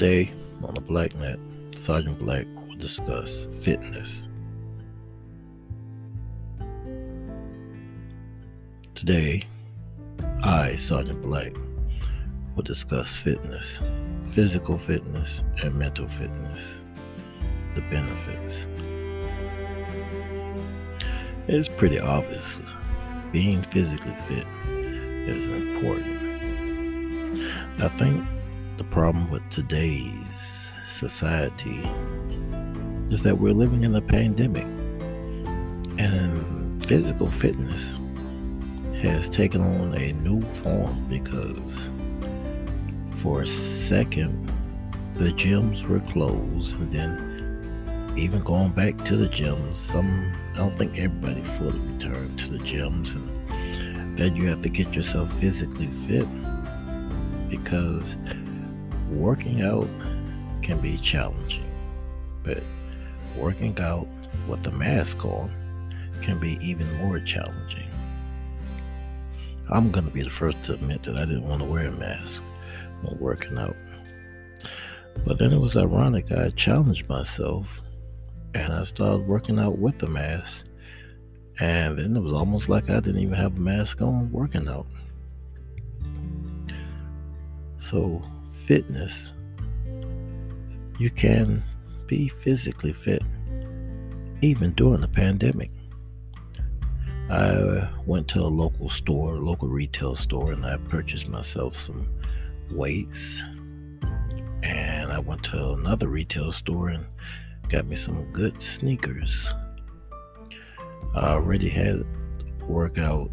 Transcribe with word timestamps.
Today 0.00 0.32
on 0.62 0.72
the 0.72 0.80
Black 0.80 1.14
Net, 1.16 1.38
Sergeant 1.76 2.18
Black 2.20 2.46
will 2.66 2.76
discuss 2.76 3.46
fitness. 3.62 4.28
Today, 8.94 9.42
I, 10.42 10.76
Sergeant 10.76 11.20
Black, 11.20 11.52
will 12.56 12.62
discuss 12.62 13.14
fitness, 13.14 13.82
physical 14.24 14.78
fitness, 14.78 15.44
and 15.62 15.74
mental 15.74 16.06
fitness, 16.06 16.78
the 17.74 17.82
benefits. 17.82 18.66
It's 21.46 21.68
pretty 21.68 22.00
obvious 22.00 22.58
being 23.32 23.60
physically 23.60 24.14
fit 24.14 24.46
is 25.28 25.46
important. 25.46 26.16
I 27.82 27.88
think 27.88 28.24
the 28.80 28.84
problem 28.84 29.30
with 29.30 29.46
today's 29.50 30.72
society 30.88 31.86
is 33.10 33.22
that 33.22 33.36
we're 33.36 33.52
living 33.52 33.84
in 33.84 33.94
a 33.94 34.00
pandemic 34.00 34.64
and 35.98 36.88
physical 36.88 37.26
fitness 37.26 38.00
has 39.02 39.28
taken 39.28 39.60
on 39.60 39.94
a 39.96 40.14
new 40.14 40.40
form 40.62 41.06
because 41.10 41.90
for 43.10 43.42
a 43.42 43.46
second 43.46 44.50
the 45.16 45.26
gyms 45.26 45.86
were 45.86 46.00
closed 46.00 46.80
and 46.80 46.88
then 46.88 48.14
even 48.16 48.40
going 48.40 48.70
back 48.70 48.96
to 49.04 49.14
the 49.14 49.28
gyms 49.28 49.74
some 49.74 50.34
i 50.54 50.56
don't 50.56 50.74
think 50.74 50.98
everybody 50.98 51.42
fully 51.42 51.78
returned 51.80 52.38
to 52.38 52.48
the 52.48 52.58
gyms 52.60 53.14
and 53.14 54.16
then 54.16 54.34
you 54.34 54.46
have 54.46 54.62
to 54.62 54.70
get 54.70 54.94
yourself 54.94 55.30
physically 55.38 55.88
fit 55.88 56.26
because 57.50 58.16
working 59.10 59.62
out 59.62 59.88
can 60.62 60.80
be 60.80 60.96
challenging 60.98 61.70
but 62.42 62.62
working 63.36 63.78
out 63.80 64.06
with 64.48 64.66
a 64.66 64.72
mask 64.72 65.24
on 65.24 65.50
can 66.22 66.38
be 66.38 66.58
even 66.60 66.92
more 66.98 67.18
challenging 67.20 67.90
I'm 69.72 69.92
going 69.92 70.04
to 70.04 70.10
be 70.10 70.22
the 70.22 70.30
first 70.30 70.62
to 70.62 70.74
admit 70.74 71.04
that 71.04 71.16
I 71.16 71.24
didn't 71.24 71.48
want 71.48 71.62
to 71.62 71.68
wear 71.68 71.86
a 71.86 71.92
mask 71.92 72.42
when 73.02 73.16
working 73.20 73.56
out. 73.56 73.76
But 75.24 75.38
then 75.38 75.52
it 75.52 75.58
was 75.58 75.76
ironic. 75.76 76.32
I 76.32 76.50
challenged 76.50 77.08
myself 77.08 77.80
and 78.54 78.72
I 78.72 78.82
started 78.82 79.28
working 79.28 79.60
out 79.60 79.78
with 79.78 80.02
a 80.02 80.08
mask. 80.08 80.66
And 81.60 81.98
then 81.98 82.16
it 82.16 82.20
was 82.20 82.32
almost 82.32 82.68
like 82.68 82.90
I 82.90 82.98
didn't 82.98 83.20
even 83.20 83.34
have 83.34 83.58
a 83.58 83.60
mask 83.60 84.02
on 84.02 84.32
working 84.32 84.66
out. 84.66 84.86
So, 87.78 88.22
fitness, 88.50 89.32
you 90.98 91.10
can 91.10 91.62
be 92.06 92.28
physically 92.28 92.92
fit 92.92 93.22
even 94.42 94.72
during 94.72 95.00
the 95.00 95.08
pandemic. 95.08 95.70
I 97.30 97.88
went 98.06 98.26
to 98.28 98.40
a 98.40 98.50
local 98.50 98.88
store, 98.88 99.34
local 99.34 99.68
retail 99.68 100.16
store, 100.16 100.52
and 100.52 100.66
I 100.66 100.76
purchased 100.76 101.28
myself 101.28 101.76
some 101.76 102.08
weights. 102.72 103.40
And 104.62 105.12
I 105.12 105.20
went 105.20 105.44
to 105.44 105.72
another 105.72 106.08
retail 106.08 106.52
store 106.52 106.88
and 106.88 107.06
got 107.68 107.86
me 107.86 107.96
some 107.96 108.24
good 108.32 108.60
sneakers. 108.60 109.52
I 111.14 111.34
already 111.34 111.68
had 111.68 112.04
workout 112.66 113.30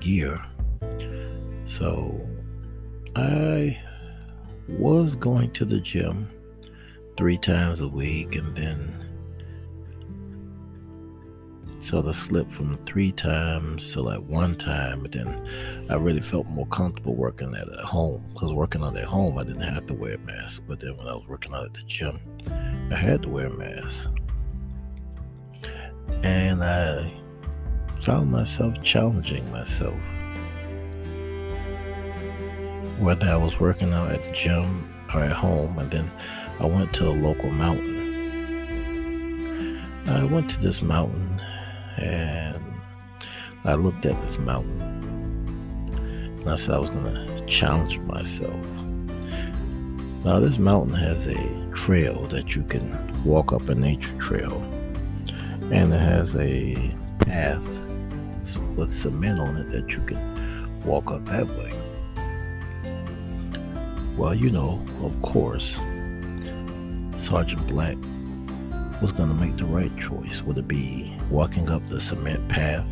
gear. 0.00 0.40
So 1.64 2.20
I 3.16 3.78
was 4.68 5.16
going 5.16 5.50
to 5.52 5.64
the 5.64 5.80
gym 5.80 6.28
three 7.16 7.38
times 7.38 7.80
a 7.80 7.88
week 7.88 8.36
and 8.36 8.54
then 8.54 9.06
sort 11.80 12.06
of 12.06 12.16
slipped 12.16 12.50
from 12.50 12.76
three 12.76 13.12
times 13.12 13.92
to 13.92 14.02
like 14.02 14.20
one 14.22 14.56
time, 14.56 15.02
but 15.02 15.12
then 15.12 15.48
I 15.88 15.94
really 15.94 16.20
felt 16.20 16.46
more 16.48 16.66
comfortable 16.66 17.14
working 17.14 17.54
at 17.54 17.68
at 17.68 17.84
home 17.84 18.24
because 18.32 18.52
working 18.52 18.82
out 18.82 18.96
at 18.96 19.04
home 19.04 19.38
I 19.38 19.44
didn't 19.44 19.60
have 19.62 19.86
to 19.86 19.94
wear 19.94 20.16
a 20.16 20.18
mask, 20.18 20.64
but 20.66 20.80
then 20.80 20.96
when 20.96 21.06
I 21.06 21.14
was 21.14 21.26
working 21.28 21.54
out 21.54 21.64
at 21.64 21.74
the 21.74 21.82
gym, 21.82 22.18
I 22.90 22.96
had 22.96 23.22
to 23.22 23.28
wear 23.28 23.46
a 23.46 23.50
mask, 23.50 24.10
and 26.24 26.62
I 26.64 27.12
found 28.02 28.32
myself 28.32 28.82
challenging 28.82 29.48
myself. 29.52 29.94
Whether 32.98 33.26
I 33.26 33.36
was 33.36 33.60
working 33.60 33.92
out 33.92 34.10
at 34.10 34.24
the 34.24 34.32
gym 34.32 34.92
or 35.14 35.22
at 35.22 35.32
home, 35.32 35.78
and 35.78 35.90
then 35.90 36.10
I 36.58 36.66
went 36.66 36.92
to 36.94 37.08
a 37.08 37.10
local 37.10 37.50
mountain. 37.50 37.94
I 40.08 40.24
went 40.24 40.48
to 40.50 40.60
this 40.60 40.82
mountain 40.82 41.40
and 41.98 42.62
I 43.64 43.74
looked 43.74 44.06
at 44.06 44.20
this 44.22 44.38
mountain 44.38 44.80
and 46.40 46.50
I 46.50 46.54
said 46.54 46.74
I 46.76 46.78
was 46.78 46.90
going 46.90 47.12
to 47.12 47.46
challenge 47.46 47.98
myself. 48.00 48.66
Now, 50.24 50.40
this 50.40 50.58
mountain 50.58 50.94
has 50.94 51.26
a 51.26 51.70
trail 51.72 52.26
that 52.28 52.56
you 52.56 52.64
can 52.64 53.24
walk 53.24 53.52
up 53.52 53.68
a 53.68 53.74
nature 53.74 54.16
trail, 54.18 54.60
and 55.70 55.92
it 55.92 56.00
has 56.00 56.34
a 56.36 56.94
path 57.20 57.66
with 58.76 58.92
cement 58.92 59.38
on 59.38 59.56
it 59.56 59.70
that 59.70 59.92
you 59.92 60.02
can 60.02 60.82
walk 60.84 61.10
up 61.12 61.24
that 61.26 61.46
way. 61.46 61.72
Well, 64.16 64.34
you 64.34 64.50
know, 64.50 64.82
of 65.02 65.20
course, 65.20 65.78
Sergeant 67.16 67.66
Black 67.66 67.96
was 69.02 69.12
going 69.12 69.28
to 69.28 69.34
make 69.34 69.56
the 69.58 69.66
right 69.66 69.94
choice. 69.98 70.42
Would 70.42 70.56
it 70.56 70.66
be 70.66 71.14
walking 71.30 71.68
up 71.68 71.86
the 71.86 72.00
cement 72.00 72.48
path 72.48 72.88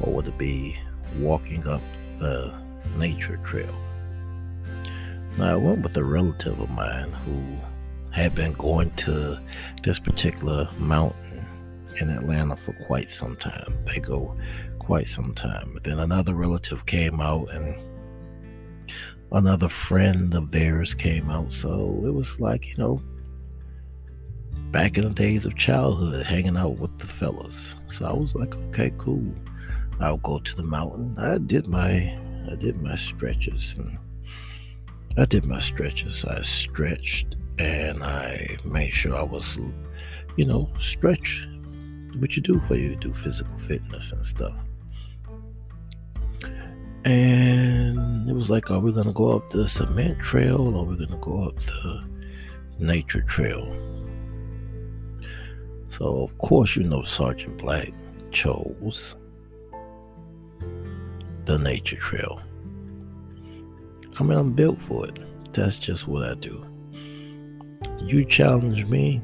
or 0.00 0.14
would 0.14 0.28
it 0.28 0.38
be 0.38 0.78
walking 1.18 1.66
up 1.68 1.82
the 2.18 2.54
nature 2.96 3.38
trail? 3.44 3.74
Now, 5.36 5.52
I 5.52 5.56
went 5.56 5.82
with 5.82 5.96
a 5.98 6.04
relative 6.04 6.58
of 6.58 6.70
mine 6.70 7.10
who 7.10 7.42
had 8.10 8.34
been 8.34 8.52
going 8.54 8.90
to 8.92 9.38
this 9.82 9.98
particular 9.98 10.68
mountain 10.78 11.44
in 12.00 12.08
Atlanta 12.08 12.56
for 12.56 12.72
quite 12.86 13.12
some 13.12 13.36
time. 13.36 13.74
They 13.82 14.00
go 14.00 14.36
quite 14.78 15.06
some 15.06 15.34
time. 15.34 15.78
Then 15.82 15.98
another 15.98 16.34
relative 16.34 16.86
came 16.86 17.20
out 17.20 17.52
and 17.52 17.74
another 19.32 19.68
friend 19.68 20.34
of 20.34 20.50
theirs 20.50 20.94
came 20.94 21.30
out. 21.30 21.52
So 21.52 22.00
it 22.04 22.14
was 22.14 22.38
like, 22.40 22.68
you 22.68 22.76
know, 22.76 23.00
back 24.70 24.96
in 24.98 25.04
the 25.04 25.10
days 25.10 25.46
of 25.46 25.56
childhood, 25.56 26.24
hanging 26.24 26.56
out 26.56 26.78
with 26.78 26.98
the 26.98 27.06
fellas. 27.06 27.74
So 27.86 28.06
I 28.06 28.12
was 28.12 28.34
like, 28.34 28.54
okay, 28.68 28.92
cool. 28.98 29.34
I'll 30.00 30.18
go 30.18 30.38
to 30.38 30.56
the 30.56 30.62
mountain. 30.62 31.14
I 31.18 31.38
did 31.38 31.66
my 31.66 32.18
I 32.50 32.54
did 32.56 32.80
my 32.82 32.96
stretches 32.96 33.76
and 33.78 33.98
I 35.16 35.26
did 35.26 35.44
my 35.44 35.60
stretches. 35.60 36.24
I 36.24 36.40
stretched 36.40 37.36
and 37.58 38.02
I 38.02 38.56
made 38.64 38.90
sure 38.90 39.14
I 39.14 39.22
was, 39.22 39.58
you 40.36 40.46
know, 40.46 40.70
stretch 40.78 41.46
what 42.18 42.34
you 42.34 42.42
do 42.42 42.58
for 42.60 42.74
you 42.74 42.96
do 42.96 43.12
physical 43.12 43.56
fitness 43.58 44.12
and 44.12 44.24
stuff. 44.24 44.54
And 47.04 48.28
it 48.28 48.34
was 48.34 48.50
like, 48.50 48.70
are 48.70 48.80
we 48.80 48.92
gonna 48.92 49.12
go 49.12 49.32
up 49.36 49.50
the 49.50 49.66
cement 49.66 50.18
trail 50.18 50.74
or 50.74 50.82
are 50.82 50.84
we 50.84 50.96
gonna 50.96 51.20
go 51.20 51.44
up 51.44 51.56
the 51.64 52.04
nature 52.78 53.22
trail? 53.22 53.64
So, 55.90 56.22
of 56.22 56.36
course, 56.38 56.76
you 56.76 56.84
know 56.84 57.02
Sergeant 57.02 57.58
Black 57.58 57.90
chose 58.30 59.16
the 61.46 61.58
nature 61.58 61.96
trail. 61.96 62.40
I 64.18 64.22
mean, 64.22 64.38
I'm 64.38 64.52
built 64.52 64.80
for 64.80 65.06
it. 65.06 65.18
That's 65.52 65.76
just 65.78 66.06
what 66.06 66.22
I 66.22 66.34
do. 66.34 66.64
You 67.98 68.24
challenge 68.24 68.86
me, 68.86 69.22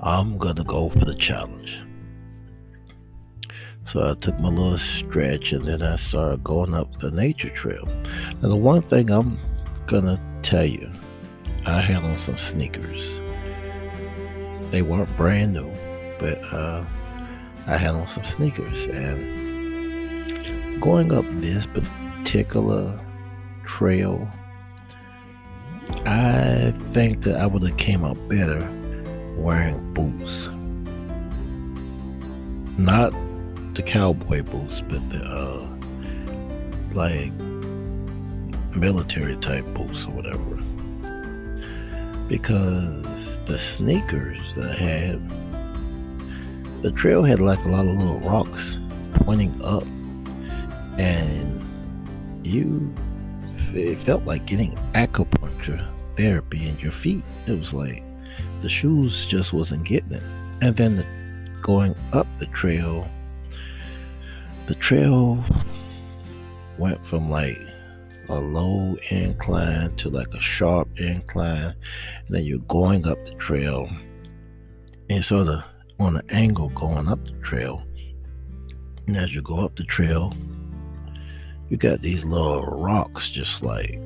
I'm 0.00 0.38
to 0.38 0.64
go 0.64 0.88
for 0.88 1.04
the 1.04 1.14
challenge. 1.14 1.82
So 3.84 4.10
I 4.10 4.14
took 4.14 4.38
my 4.38 4.48
little 4.48 4.78
stretch 4.78 5.52
and 5.52 5.64
then 5.64 5.82
I 5.82 5.96
started 5.96 6.44
going 6.44 6.74
up 6.74 6.98
the 6.98 7.10
nature 7.10 7.50
trail. 7.50 7.86
Now, 8.40 8.48
the 8.48 8.56
one 8.56 8.82
thing 8.82 9.10
I'm 9.10 9.38
going 9.86 10.04
to 10.04 10.20
tell 10.42 10.64
you, 10.64 10.90
I 11.66 11.80
had 11.80 12.02
on 12.04 12.18
some 12.18 12.38
sneakers. 12.38 13.20
They 14.70 14.82
weren't 14.82 15.14
brand 15.16 15.52
new, 15.52 15.70
but 16.18 16.42
uh, 16.52 16.84
I 17.66 17.76
had 17.76 17.94
on 17.94 18.06
some 18.06 18.24
sneakers. 18.24 18.84
And 18.84 20.80
going 20.80 21.12
up 21.12 21.24
this 21.40 21.66
particular 21.66 22.98
trail, 23.64 24.28
I 26.06 26.72
think 26.74 27.22
that 27.22 27.40
I 27.40 27.46
would 27.46 27.62
have 27.62 27.76
came 27.76 28.04
out 28.04 28.16
better 28.28 28.60
wearing 29.36 29.92
boots. 29.92 30.48
Not 32.78 33.12
the 33.74 33.82
cowboy 33.82 34.42
boots, 34.42 34.82
but 34.82 35.00
the 35.10 35.24
uh, 35.24 35.66
like 36.94 37.32
military 38.76 39.36
type 39.36 39.64
boots 39.74 40.06
or 40.06 40.10
whatever. 40.10 40.58
because 42.32 43.38
the 43.44 43.58
sneakers 43.58 44.54
that 44.54 44.70
I 44.70 44.82
had, 44.82 46.82
the 46.82 46.90
trail 46.90 47.22
had 47.22 47.40
like 47.40 47.62
a 47.66 47.68
lot 47.68 47.86
of 47.86 47.94
little 47.94 48.20
rocks 48.20 48.80
pointing 49.12 49.54
up, 49.62 49.82
and 50.98 51.62
you, 52.42 52.90
it 53.74 53.98
felt 53.98 54.24
like 54.24 54.46
getting 54.46 54.74
acupuncture 54.94 55.86
therapy 56.14 56.66
in 56.66 56.78
your 56.78 56.90
feet. 56.90 57.22
It 57.46 57.58
was 57.58 57.74
like 57.74 58.02
the 58.62 58.68
shoes 58.70 59.26
just 59.26 59.52
wasn't 59.52 59.84
getting 59.84 60.12
it, 60.12 60.22
and 60.62 60.74
then 60.74 60.96
the, 60.96 61.04
going 61.60 61.94
up 62.14 62.26
the 62.38 62.46
trail, 62.46 63.06
the 64.72 64.78
trail 64.78 65.38
went 66.78 67.04
from 67.04 67.28
like 67.28 67.60
a 68.30 68.40
low 68.40 68.96
incline 69.10 69.94
to 69.96 70.08
like 70.08 70.32
a 70.32 70.40
sharp 70.40 70.88
incline, 70.98 71.74
and 72.26 72.34
then 72.34 72.42
you're 72.42 72.58
going 72.60 73.06
up 73.06 73.22
the 73.26 73.34
trail, 73.34 73.86
and 75.10 75.22
sort 75.22 75.48
of 75.48 75.62
on 76.00 76.16
an 76.16 76.22
angle 76.30 76.70
going 76.70 77.06
up 77.06 77.22
the 77.26 77.32
trail. 77.42 77.84
And 79.06 79.14
as 79.18 79.34
you 79.34 79.42
go 79.42 79.58
up 79.58 79.76
the 79.76 79.84
trail, 79.84 80.32
you 81.68 81.76
got 81.76 82.00
these 82.00 82.24
little 82.24 82.64
rocks 82.64 83.30
just 83.30 83.62
like 83.62 84.00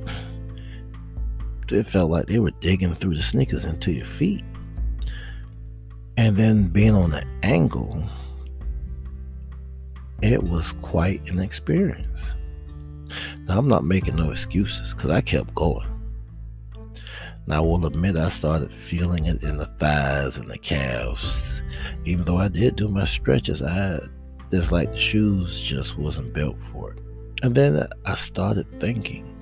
it 1.71 1.85
felt 1.85 2.11
like 2.11 2.27
they 2.27 2.41
were 2.41 2.51
digging 2.59 2.97
through 2.97 3.15
the 3.15 3.23
sneakers 3.23 3.65
into 3.65 3.93
your 3.93 4.07
feet. 4.07 4.43
And 6.17 6.37
then 6.37 6.71
being 6.71 6.97
on 6.97 7.11
the 7.11 7.25
angle, 7.45 8.03
it 10.33 10.43
was 10.45 10.73
quite 10.73 11.31
an 11.31 11.39
experience. 11.39 12.35
Now, 13.47 13.59
I'm 13.59 13.69
not 13.69 13.85
making 13.85 14.17
no 14.17 14.31
excuses 14.31 14.95
because 14.95 15.11
I 15.11 15.21
kept 15.21 15.55
going. 15.55 15.89
Now, 17.47 17.59
I 17.59 17.61
will 17.61 17.87
admit 17.87 18.17
I 18.17 18.29
started 18.29 18.73
feeling 18.73 19.27
it 19.27 19.43
in 19.43 19.57
the 19.57 19.67
thighs 19.79 20.37
and 20.37 20.51
the 20.51 20.59
calves. 20.59 21.63
Even 22.05 22.25
though 22.25 22.39
I 22.39 22.49
did 22.49 22.77
do 22.77 22.89
my 22.89 23.05
stretches, 23.05 23.63
I 23.63 24.01
just 24.51 24.73
like 24.73 24.93
the 24.93 24.99
shoes 24.99 25.61
just 25.61 25.99
wasn't 25.99 26.33
built 26.33 26.59
for 26.59 26.93
it. 26.93 26.99
And 27.43 27.55
then 27.55 27.87
I 28.05 28.15
started 28.15 28.67
thinking 28.81 29.33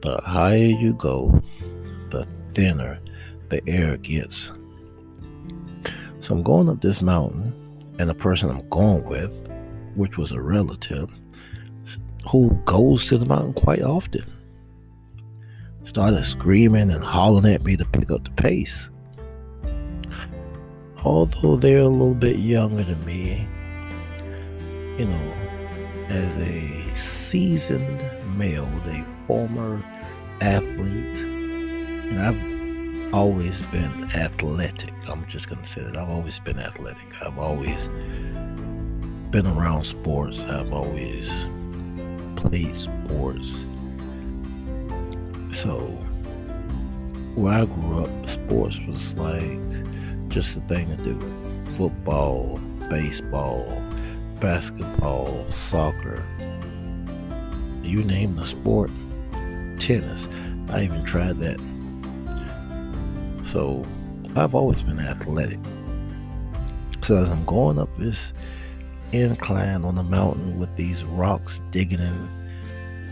the 0.00 0.20
higher 0.22 0.56
you 0.56 0.94
go, 0.94 1.42
the 2.10 2.26
thinner 2.52 2.98
the 3.48 3.66
air 3.68 3.96
gets. 3.96 4.52
So 6.20 6.34
I'm 6.34 6.42
going 6.42 6.68
up 6.68 6.80
this 6.80 7.00
mountain, 7.00 7.54
and 7.98 8.08
the 8.08 8.14
person 8.14 8.50
I'm 8.50 8.68
going 8.68 9.04
with, 9.04 9.48
which 9.98 10.16
was 10.16 10.32
a 10.32 10.40
relative, 10.40 11.10
who 12.30 12.54
goes 12.64 13.04
to 13.04 13.18
the 13.18 13.26
mountain 13.26 13.52
quite 13.52 13.82
often, 13.82 14.24
started 15.82 16.24
screaming 16.24 16.90
and 16.90 17.02
hollering 17.02 17.52
at 17.52 17.64
me 17.64 17.76
to 17.76 17.84
pick 17.84 18.10
up 18.10 18.22
the 18.24 18.30
pace. 18.30 18.88
Although 21.04 21.56
they're 21.56 21.80
a 21.80 21.86
little 21.86 22.14
bit 22.14 22.36
younger 22.36 22.84
than 22.84 23.04
me, 23.04 23.46
you 24.98 25.06
know, 25.06 25.34
as 26.08 26.38
a 26.38 26.96
seasoned 26.96 28.04
male, 28.36 28.68
a 28.86 29.02
former 29.04 29.82
athlete, 30.40 31.18
and 31.18 32.22
I've 32.22 33.14
always 33.14 33.62
been 33.62 34.04
athletic. 34.14 34.94
I'm 35.08 35.26
just 35.26 35.48
going 35.48 35.62
to 35.62 35.68
say 35.68 35.82
that 35.82 35.96
I've 35.96 36.08
always 36.08 36.38
been 36.38 36.58
athletic. 36.58 37.22
I've 37.22 37.38
always 37.38 37.88
been 39.30 39.46
around 39.46 39.84
sports. 39.84 40.44
I've 40.46 40.72
always 40.72 41.28
played 42.36 42.74
sports. 42.74 43.66
So, 45.52 45.80
where 47.34 47.52
I 47.52 47.64
grew 47.66 48.04
up, 48.04 48.28
sports 48.28 48.80
was 48.86 49.14
like 49.16 50.28
just 50.28 50.56
a 50.56 50.60
thing 50.60 50.88
to 50.96 51.02
do 51.02 51.74
football, 51.74 52.58
baseball, 52.88 53.66
basketball, 54.40 55.50
soccer. 55.50 56.24
You 57.82 58.02
name 58.04 58.36
the 58.36 58.46
sport, 58.46 58.90
tennis. 59.78 60.26
I 60.70 60.84
even 60.84 61.04
tried 61.04 61.38
that. 61.40 61.58
So, 63.44 63.86
I've 64.36 64.54
always 64.54 64.82
been 64.82 65.00
athletic. 65.00 65.58
So, 67.02 67.16
as 67.16 67.28
I'm 67.28 67.44
going 67.44 67.78
up 67.78 67.94
this 67.96 68.32
incline 69.12 69.84
on 69.84 69.94
the 69.96 70.02
mountain 70.02 70.58
with 70.58 70.74
these 70.76 71.04
rocks 71.04 71.62
digging 71.70 72.00
in 72.00 72.28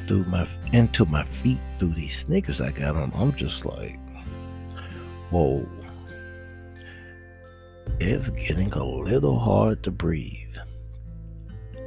through 0.06 0.24
my 0.26 0.46
into 0.72 1.04
my 1.06 1.22
feet 1.22 1.60
through 1.78 1.94
these 1.94 2.18
sneakers 2.18 2.60
I 2.60 2.70
got 2.70 2.96
on. 2.96 3.12
I'm 3.14 3.34
just 3.34 3.64
like, 3.64 3.98
whoa. 5.30 5.66
It's 7.98 8.30
getting 8.30 8.72
a 8.72 8.84
little 8.84 9.38
hard 9.38 9.82
to 9.84 9.90
breathe. 9.90 10.56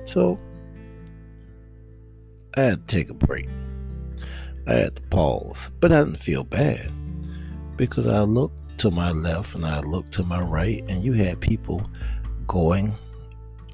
So 0.05 0.39
I 2.55 2.61
had 2.61 2.87
to 2.87 2.95
take 2.95 3.09
a 3.09 3.13
break. 3.13 3.47
I 4.67 4.73
had 4.73 4.95
to 4.95 5.01
pause, 5.03 5.69
but 5.79 5.91
I 5.91 5.99
didn't 5.99 6.17
feel 6.17 6.43
bad 6.43 6.91
because 7.77 8.07
I 8.07 8.21
looked 8.21 8.79
to 8.79 8.91
my 8.91 9.11
left 9.11 9.55
and 9.55 9.65
I 9.65 9.81
looked 9.81 10.11
to 10.13 10.23
my 10.23 10.41
right, 10.41 10.83
and 10.89 11.03
you 11.03 11.13
had 11.13 11.39
people 11.39 11.83
going 12.47 12.93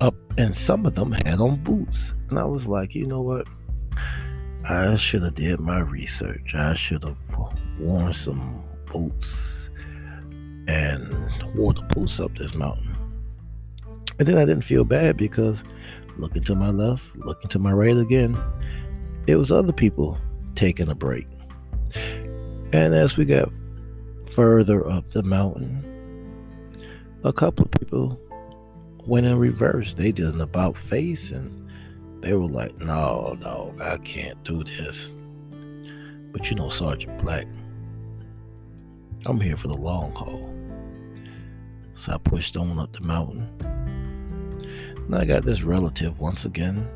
up, 0.01 0.15
and 0.37 0.55
some 0.55 0.85
of 0.85 0.95
them 0.95 1.11
had 1.11 1.39
on 1.39 1.57
boots. 1.63 2.13
And 2.29 2.39
I 2.39 2.45
was 2.45 2.67
like, 2.67 2.95
you 2.95 3.07
know 3.07 3.21
what? 3.21 3.47
I 4.69 4.95
should 4.95 5.21
have 5.23 5.35
did 5.35 5.59
my 5.59 5.79
research. 5.79 6.55
I 6.55 6.73
should 6.73 7.03
have 7.03 7.17
worn 7.79 8.13
some 8.13 8.63
boots 8.91 9.69
and 10.67 11.07
wore 11.55 11.73
the 11.73 11.83
boots 11.93 12.19
up 12.19 12.35
this 12.35 12.55
mountain. 12.55 12.95
And 14.17 14.27
then 14.27 14.37
I 14.37 14.45
didn't 14.45 14.63
feel 14.63 14.83
bad 14.83 15.17
because 15.17 15.63
looking 16.17 16.43
to 16.45 16.55
my 16.55 16.69
left, 16.69 17.15
looking 17.17 17.49
to 17.49 17.59
my 17.59 17.73
right 17.73 17.95
again, 17.95 18.37
it 19.27 19.35
was 19.35 19.51
other 19.51 19.73
people 19.73 20.17
taking 20.55 20.89
a 20.89 20.95
break. 20.95 21.27
And 22.73 22.95
as 22.95 23.17
we 23.17 23.25
got 23.25 23.49
further 24.29 24.87
up 24.89 25.09
the 25.09 25.23
mountain, 25.23 25.83
a 27.23 27.33
couple 27.33 27.65
of 27.65 27.71
people 27.71 28.19
went 29.07 29.25
in 29.25 29.37
reverse. 29.37 29.93
They 29.93 30.11
did 30.11 30.33
an 30.33 30.41
about 30.41 30.77
face 30.77 31.31
and 31.31 31.69
they 32.21 32.33
were 32.33 32.47
like, 32.47 32.77
no, 32.79 33.37
dog, 33.39 33.79
I 33.81 33.97
can't 33.97 34.41
do 34.43 34.63
this. 34.63 35.11
But 36.31 36.49
you 36.49 36.55
know, 36.55 36.69
Sergeant 36.69 37.21
Black, 37.21 37.47
I'm 39.25 39.39
here 39.39 39.57
for 39.57 39.67
the 39.67 39.77
long 39.77 40.13
haul. 40.13 40.53
So 41.93 42.13
I 42.13 42.17
pushed 42.17 42.57
on 42.57 42.77
up 42.79 42.93
the 42.93 43.01
mountain. 43.01 43.47
And 44.95 45.15
I 45.15 45.25
got 45.25 45.45
this 45.45 45.63
relative 45.63 46.19
once 46.19 46.45
again 46.45 46.87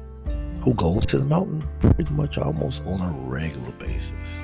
who 0.62 0.74
goes 0.74 1.06
to 1.08 1.18
the 1.18 1.26
mountain 1.26 1.64
pretty 1.80 2.12
much 2.12 2.38
almost 2.38 2.84
on 2.86 3.02
a 3.02 3.12
regular 3.30 3.72
basis, 3.74 4.42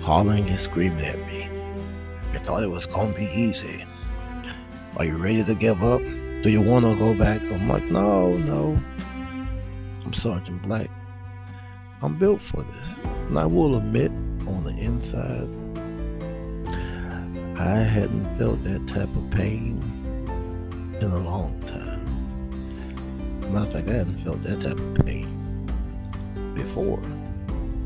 hollering 0.00 0.46
and 0.46 0.58
screaming 0.58 1.04
at 1.04 1.18
me. 1.26 1.48
I 2.32 2.38
thought 2.38 2.62
it 2.62 2.68
was 2.68 2.86
to 2.86 3.12
be 3.16 3.24
easy. 3.24 3.84
Are 4.96 5.04
you 5.04 5.16
ready 5.16 5.42
to 5.42 5.54
give 5.54 5.82
up? 5.82 6.02
Do 6.44 6.50
you 6.50 6.60
want 6.60 6.84
to 6.84 6.94
go 6.96 7.14
back? 7.14 7.40
I'm 7.50 7.70
like, 7.70 7.84
no, 7.84 8.36
no. 8.36 8.78
I'm 10.04 10.12
Sergeant 10.12 10.60
Black. 10.60 10.90
I'm 12.02 12.18
built 12.18 12.42
for 12.42 12.62
this. 12.62 12.88
And 13.30 13.38
I 13.38 13.46
will 13.46 13.76
admit, 13.76 14.10
on 14.46 14.62
the 14.62 14.74
inside, 14.78 15.48
I 17.58 17.78
hadn't 17.78 18.30
felt 18.32 18.62
that 18.64 18.86
type 18.86 19.08
of 19.16 19.30
pain 19.30 19.80
in 21.00 21.10
a 21.12 21.18
long 21.18 21.58
time. 21.64 22.04
Matter 23.50 23.64
of 23.64 23.72
fact, 23.72 23.88
I 23.88 23.92
hadn't 23.94 24.18
felt 24.18 24.42
that 24.42 24.60
type 24.60 24.78
of 24.78 24.94
pain 25.06 25.26
before. 26.54 27.00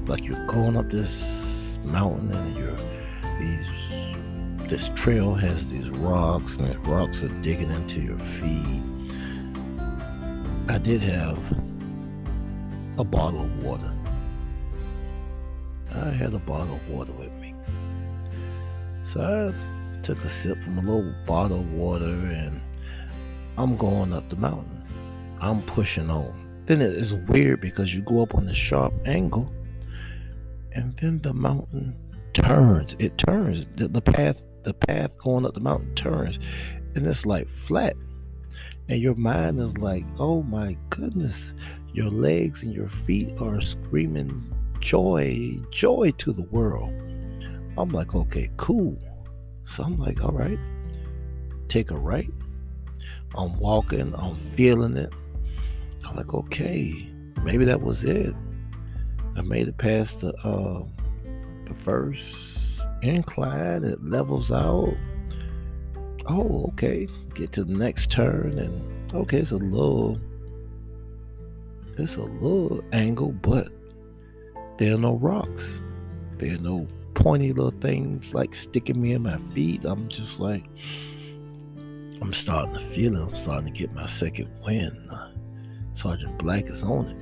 Like 0.07 0.25
you're 0.25 0.47
going 0.47 0.77
up 0.77 0.91
this 0.91 1.79
mountain 1.85 2.33
and 2.33 2.57
you're 2.57 2.77
these 3.38 3.88
this 4.69 4.91
trail 4.91 5.35
has 5.35 5.67
these 5.67 5.89
rocks, 5.91 6.59
and 6.59 6.69
these 6.69 6.77
rocks 6.79 7.23
are 7.23 7.41
digging 7.41 7.71
into 7.71 8.01
your 8.01 8.19
feet. 8.19 8.83
I 10.69 10.77
did 10.77 11.01
have 11.01 11.39
a 12.99 13.05
bottle 13.05 13.43
of 13.43 13.65
water. 13.65 13.91
I 15.95 16.11
had 16.11 16.35
a 16.35 16.39
bottle 16.39 16.75
of 16.75 16.89
water 16.91 17.13
with 17.13 17.33
me. 17.41 17.55
So 19.03 19.55
I 19.55 20.01
took 20.03 20.23
a 20.25 20.29
sip 20.29 20.59
from 20.63 20.79
a 20.79 20.83
little 20.83 21.15
bottle 21.27 21.61
of 21.61 21.73
water 21.73 22.05
and 22.05 22.61
I'm 23.57 23.77
going 23.77 24.13
up 24.13 24.29
the 24.29 24.37
mountain. 24.37 24.85
I'm 25.41 25.63
pushing 25.63 26.11
on. 26.11 26.35
Then 26.67 26.83
it 26.83 26.91
is 26.91 27.15
weird 27.15 27.63
because 27.63 27.95
you 27.95 28.03
go 28.03 28.23
up 28.23 28.35
on 28.35 28.45
the 28.45 28.55
sharp 28.55 28.93
angle 29.07 29.51
and 30.73 30.95
then 30.99 31.19
the 31.21 31.33
mountain 31.33 31.97
turns. 32.35 32.95
It 32.99 33.17
turns. 33.17 33.65
The, 33.67 33.89
the 33.89 34.03
path 34.03 34.45
the 34.65 34.75
path 34.75 35.19
going 35.19 35.47
up 35.47 35.55
the 35.55 35.61
mountain 35.61 35.95
turns 35.95 36.38
and 36.95 37.07
it's 37.07 37.27
like 37.27 37.49
flat. 37.49 37.95
And 38.88 39.00
your 39.00 39.15
mind 39.15 39.61
is 39.61 39.77
like, 39.79 40.05
oh 40.19 40.43
my 40.43 40.77
goodness, 40.91 41.55
your 41.93 42.11
legs 42.11 42.62
and 42.62 42.73
your 42.73 42.88
feet 42.88 43.33
are 43.41 43.61
screaming 43.61 44.53
joy, 44.81 45.59
joy 45.71 46.11
to 46.19 46.33
the 46.33 46.49
world. 46.50 46.93
I'm 47.77 47.91
like, 47.91 48.15
okay, 48.15 48.49
cool. 48.57 48.99
So 49.65 49.83
I'm 49.83 49.99
like, 49.99 50.25
all 50.25 50.33
right, 50.33 50.59
take 51.69 51.91
a 51.91 51.99
right. 51.99 52.31
I'm 53.37 53.59
walking, 53.59 54.15
I'm 54.17 54.35
feeling 54.35 54.97
it. 54.97 55.12
I'm 56.05 56.17
like, 56.17 56.33
okay, 56.33 57.11
maybe 57.45 57.65
that 57.67 57.83
was 57.83 58.05
it. 58.05 58.35
I 59.37 59.43
made 59.43 59.69
it 59.69 59.77
past 59.77 60.21
the 60.21 60.35
uh, 60.38 60.85
the 61.67 61.75
first 61.75 62.68
incline. 63.02 63.85
It 63.85 64.05
levels 64.05 64.50
out. 64.50 64.95
Oh, 66.26 66.67
okay. 66.69 67.09
Get 67.35 67.52
to 67.52 67.64
the 67.64 67.75
next 67.75 68.11
turn, 68.11 68.59
and 68.59 69.14
okay, 69.14 69.38
it's 69.38 69.52
a 69.52 69.57
little, 69.57 70.21
it's 71.97 72.17
a 72.17 72.23
little 72.23 72.83
angle, 72.93 73.33
but 73.33 73.69
there 74.78 74.95
are 74.95 74.99
no 74.99 75.17
rocks. 75.19 75.81
There 76.37 76.55
are 76.55 76.59
no 76.59 76.87
pointy 77.14 77.52
little 77.52 77.78
things 77.81 78.35
like 78.35 78.55
sticking 78.55 79.00
me 79.00 79.12
in 79.12 79.23
my 79.23 79.38
feet. 79.38 79.85
I'm 79.85 80.09
just 80.09 80.38
like, 80.38 80.64
I'm 82.21 82.33
starting 82.33 82.75
to 82.75 82.81
feel 82.81 83.17
it. 83.17 83.26
I'm 83.26 83.35
starting 83.35 83.73
to 83.73 83.78
get 83.78 83.93
my 83.93 84.07
second 84.07 84.50
wind. 84.64 85.11
Sergeant 85.95 86.38
Black 86.38 86.67
is 86.67 86.83
on 86.83 87.07
it. 87.07 87.17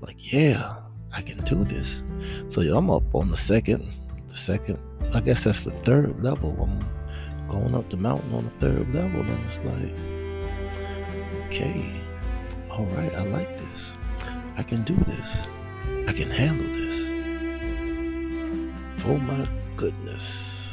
Like, 0.00 0.32
yeah, 0.32 0.76
I 1.14 1.22
can 1.22 1.42
do 1.44 1.64
this. 1.64 2.02
So 2.48 2.62
I'm 2.62 2.90
up 2.90 3.14
on 3.14 3.30
the 3.30 3.36
second, 3.36 3.92
the 4.32 4.38
second, 4.38 4.78
I 5.12 5.20
guess 5.20 5.44
that's 5.44 5.62
the 5.64 5.70
third 5.70 6.22
level. 6.22 6.56
I'm 6.60 7.48
going 7.48 7.74
up 7.74 7.90
the 7.90 7.98
mountain 7.98 8.32
on 8.32 8.44
the 8.44 8.50
third 8.50 8.94
level, 8.94 9.20
and 9.20 9.44
it's 9.44 9.58
like, 9.58 9.94
okay, 11.46 11.84
all 12.70 12.86
right, 12.86 13.14
I 13.14 13.24
like 13.24 13.58
this. 13.58 13.92
I 14.56 14.62
can 14.62 14.82
do 14.84 14.94
this. 14.94 15.46
I 16.08 16.12
can 16.14 16.30
handle 16.30 16.66
this. 16.66 17.10
Oh 19.04 19.18
my 19.18 19.46
goodness. 19.76 20.70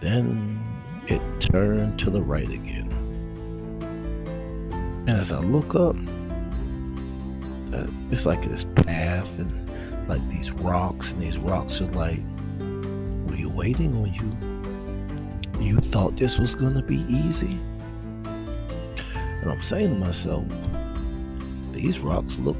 Then 0.00 0.62
it 1.08 1.20
turned 1.40 1.98
to 2.00 2.10
the 2.10 2.22
right 2.22 2.48
again. 2.48 2.88
And 5.08 5.10
as 5.10 5.32
I 5.32 5.40
look 5.40 5.74
up, 5.74 5.96
uh, 7.74 7.86
it's 8.12 8.26
like 8.26 8.42
this 8.42 8.64
path 8.64 9.40
and 9.40 9.67
like 10.08 10.26
these 10.30 10.50
rocks, 10.52 11.12
and 11.12 11.22
these 11.22 11.38
rocks 11.38 11.80
are 11.80 11.90
like, 11.92 12.18
were 13.26 13.36
you 13.36 13.50
waiting 13.54 13.94
on 13.94 14.12
you? 14.12 15.64
You 15.64 15.76
thought 15.76 16.16
this 16.16 16.38
was 16.38 16.54
gonna 16.54 16.82
be 16.82 17.04
easy? 17.08 17.58
And 18.24 19.50
I'm 19.50 19.62
saying 19.62 19.90
to 19.90 19.94
myself, 19.94 20.44
these 21.72 22.00
rocks 22.00 22.36
look 22.38 22.56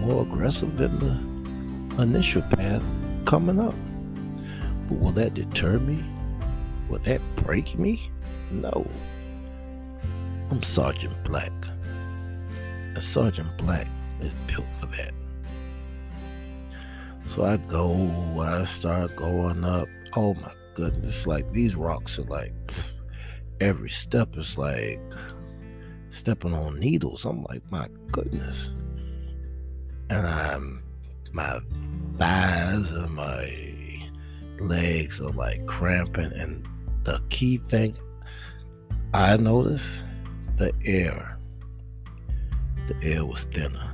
more 0.00 0.22
aggressive 0.22 0.76
than 0.76 0.98
the 0.98 2.02
initial 2.02 2.42
path 2.42 2.84
coming 3.24 3.58
up. 3.60 3.74
But 4.88 4.98
will 4.98 5.12
that 5.12 5.34
deter 5.34 5.78
me? 5.78 6.04
Will 6.88 6.98
that 7.00 7.20
break 7.36 7.78
me? 7.78 8.10
No. 8.50 8.86
I'm 10.50 10.62
Sergeant 10.62 11.14
Black. 11.24 11.52
And 12.50 13.02
Sergeant 13.02 13.56
Black 13.56 13.88
is 14.20 14.34
built 14.46 14.66
for 14.78 14.86
that. 14.86 15.12
So 17.32 17.46
I 17.46 17.56
go, 17.56 18.10
I 18.38 18.64
start 18.64 19.16
going 19.16 19.64
up. 19.64 19.88
Oh 20.14 20.34
my 20.34 20.52
goodness, 20.74 21.26
like 21.26 21.50
these 21.50 21.74
rocks 21.74 22.18
are 22.18 22.24
like 22.24 22.52
every 23.58 23.88
step 23.88 24.36
is 24.36 24.58
like 24.58 25.00
stepping 26.10 26.52
on 26.52 26.78
needles. 26.78 27.24
I'm 27.24 27.42
like, 27.44 27.62
my 27.70 27.88
goodness. 28.10 28.68
And 30.10 30.26
I'm 30.26 30.82
my 31.32 31.58
thighs 32.18 32.92
and 32.92 33.14
my 33.14 34.10
legs 34.60 35.18
are 35.22 35.30
like 35.30 35.64
cramping 35.64 36.34
and 36.34 36.68
the 37.04 37.18
key 37.30 37.56
thing 37.56 37.96
I 39.14 39.38
noticed 39.38 40.04
the 40.58 40.74
air 40.84 41.38
the 42.88 42.96
air 43.02 43.24
was 43.24 43.46
thinner. 43.46 43.90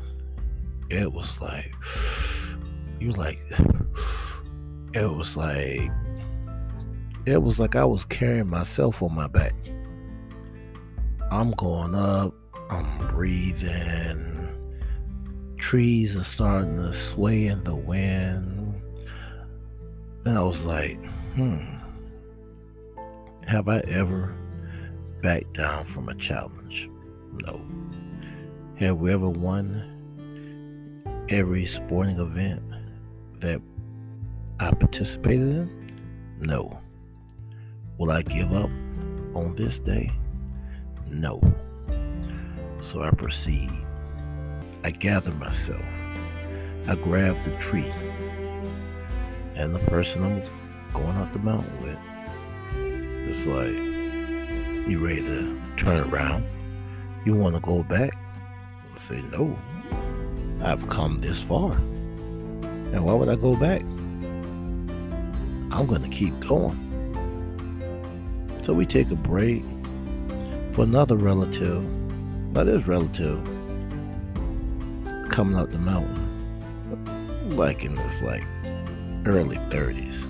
It 0.91 1.13
was 1.13 1.41
like 1.41 1.73
you 3.01 3.13
like 3.13 3.39
it 4.95 5.11
was 5.11 5.37
like 5.37 5.91
it 7.27 7.43
was 7.43 7.61
like 7.61 7.77
I 7.77 7.85
was 7.85 8.05
carrying 8.07 8.49
myself 8.49 9.03
on 9.03 9.15
my 9.15 9.27
back. 9.27 9.53
I'm 11.31 11.51
going 11.53 11.95
up, 11.95 12.35
I'm 12.71 13.09
breathing. 13.09 14.35
Trees 15.59 16.17
are 16.17 16.25
starting 16.25 16.77
to 16.77 16.93
sway 16.95 17.49
in 17.49 17.63
the 17.65 17.77
wind. 17.77 18.81
And 20.25 20.39
I 20.39 20.43
was 20.43 20.65
like, 20.65 20.99
hmm, 21.35 21.59
have 23.47 23.69
I 23.69 23.81
ever 23.81 24.35
backed 25.21 25.53
down 25.53 25.85
from 25.85 26.09
a 26.09 26.15
challenge? 26.15 26.89
No. 27.43 27.61
Have 28.77 29.01
we 29.01 29.13
ever 29.13 29.29
won 29.29 29.85
every 31.29 31.67
sporting 31.67 32.19
event 32.19 32.63
that 33.41 33.61
I 34.61 34.71
participated 34.73 35.49
in? 35.49 35.91
No. 36.41 36.81
Will 37.99 38.11
I 38.11 38.23
give 38.23 38.53
up 38.53 38.71
on 39.35 39.55
this 39.57 39.79
day? 39.79 40.13
No. 41.07 41.41
So 42.81 43.03
I 43.03 43.11
proceed. 43.11 43.71
I 44.85 44.91
gather 44.91 45.33
myself. 45.35 45.85
I 46.87 46.95
grab 46.95 47.43
the 47.43 47.53
tree. 47.59 47.91
And 49.55 49.75
the 49.75 49.81
person 49.81 50.23
I'm 50.25 50.43
going 50.93 51.17
up 51.17 51.33
the 51.33 51.41
mountain 51.41 51.77
with, 51.83 53.29
it's 53.29 53.47
like, 53.47 53.73
you 54.89 55.05
ready 55.05 55.23
to 55.23 55.61
turn 55.77 56.09
around? 56.11 56.47
You 57.25 57.35
want 57.35 57.57
to 57.57 57.61
go 57.61 57.83
back? 57.83 58.17
I 58.95 58.99
say, 58.99 59.21
no. 59.33 59.59
I've 60.63 60.89
come 60.89 61.19
this 61.19 61.43
far. 61.43 61.79
And 62.93 63.05
why 63.05 63.15
would 63.15 63.29
I 63.29 63.37
go 63.37 63.57
back? 63.57 63.83
I'm 65.71 65.87
going 65.87 66.03
to 66.03 66.09
keep 66.09 66.39
going. 66.41 66.85
So 68.63 68.73
we 68.75 68.87
take 68.87 69.11
a 69.11 69.17
break 69.17 69.63
for 70.73 70.83
another 70.83 71.17
relative. 71.17 71.85
Now, 72.53 72.65
this 72.65 72.87
relative 72.87 73.39
coming 75.29 75.57
up 75.57 75.71
the 75.71 75.79
mountain, 75.79 77.57
like 77.57 77.85
in 77.85 77.97
his 77.97 78.23
like 78.23 78.45
early 79.27 79.57
30s. 79.71 80.25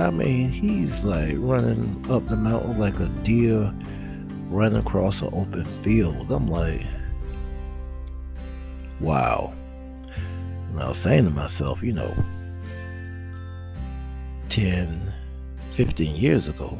I 0.00 0.10
mean, 0.10 0.48
he's 0.48 1.04
like 1.04 1.34
running 1.38 2.04
up 2.10 2.26
the 2.26 2.36
mountain 2.36 2.78
like 2.78 2.98
a 2.98 3.06
deer 3.22 3.72
running 4.48 4.78
across 4.78 5.22
an 5.22 5.28
open 5.32 5.64
field. 5.82 6.30
I'm 6.30 6.48
like, 6.48 6.82
wow. 9.00 9.52
And 10.74 10.82
I 10.82 10.88
was 10.88 10.98
saying 10.98 11.24
to 11.26 11.30
myself, 11.30 11.84
you 11.84 11.92
know, 11.92 12.12
10, 14.48 15.14
15 15.70 16.16
years 16.16 16.48
ago, 16.48 16.76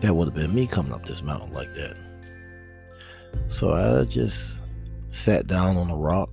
that 0.00 0.14
would 0.14 0.26
have 0.26 0.34
been 0.34 0.54
me 0.54 0.66
coming 0.66 0.92
up 0.92 1.06
this 1.06 1.22
mountain 1.22 1.50
like 1.54 1.72
that. 1.72 1.96
So 3.46 3.72
I 3.72 4.04
just 4.04 4.60
sat 5.08 5.46
down 5.46 5.78
on 5.78 5.88
a 5.88 5.96
rock 5.96 6.28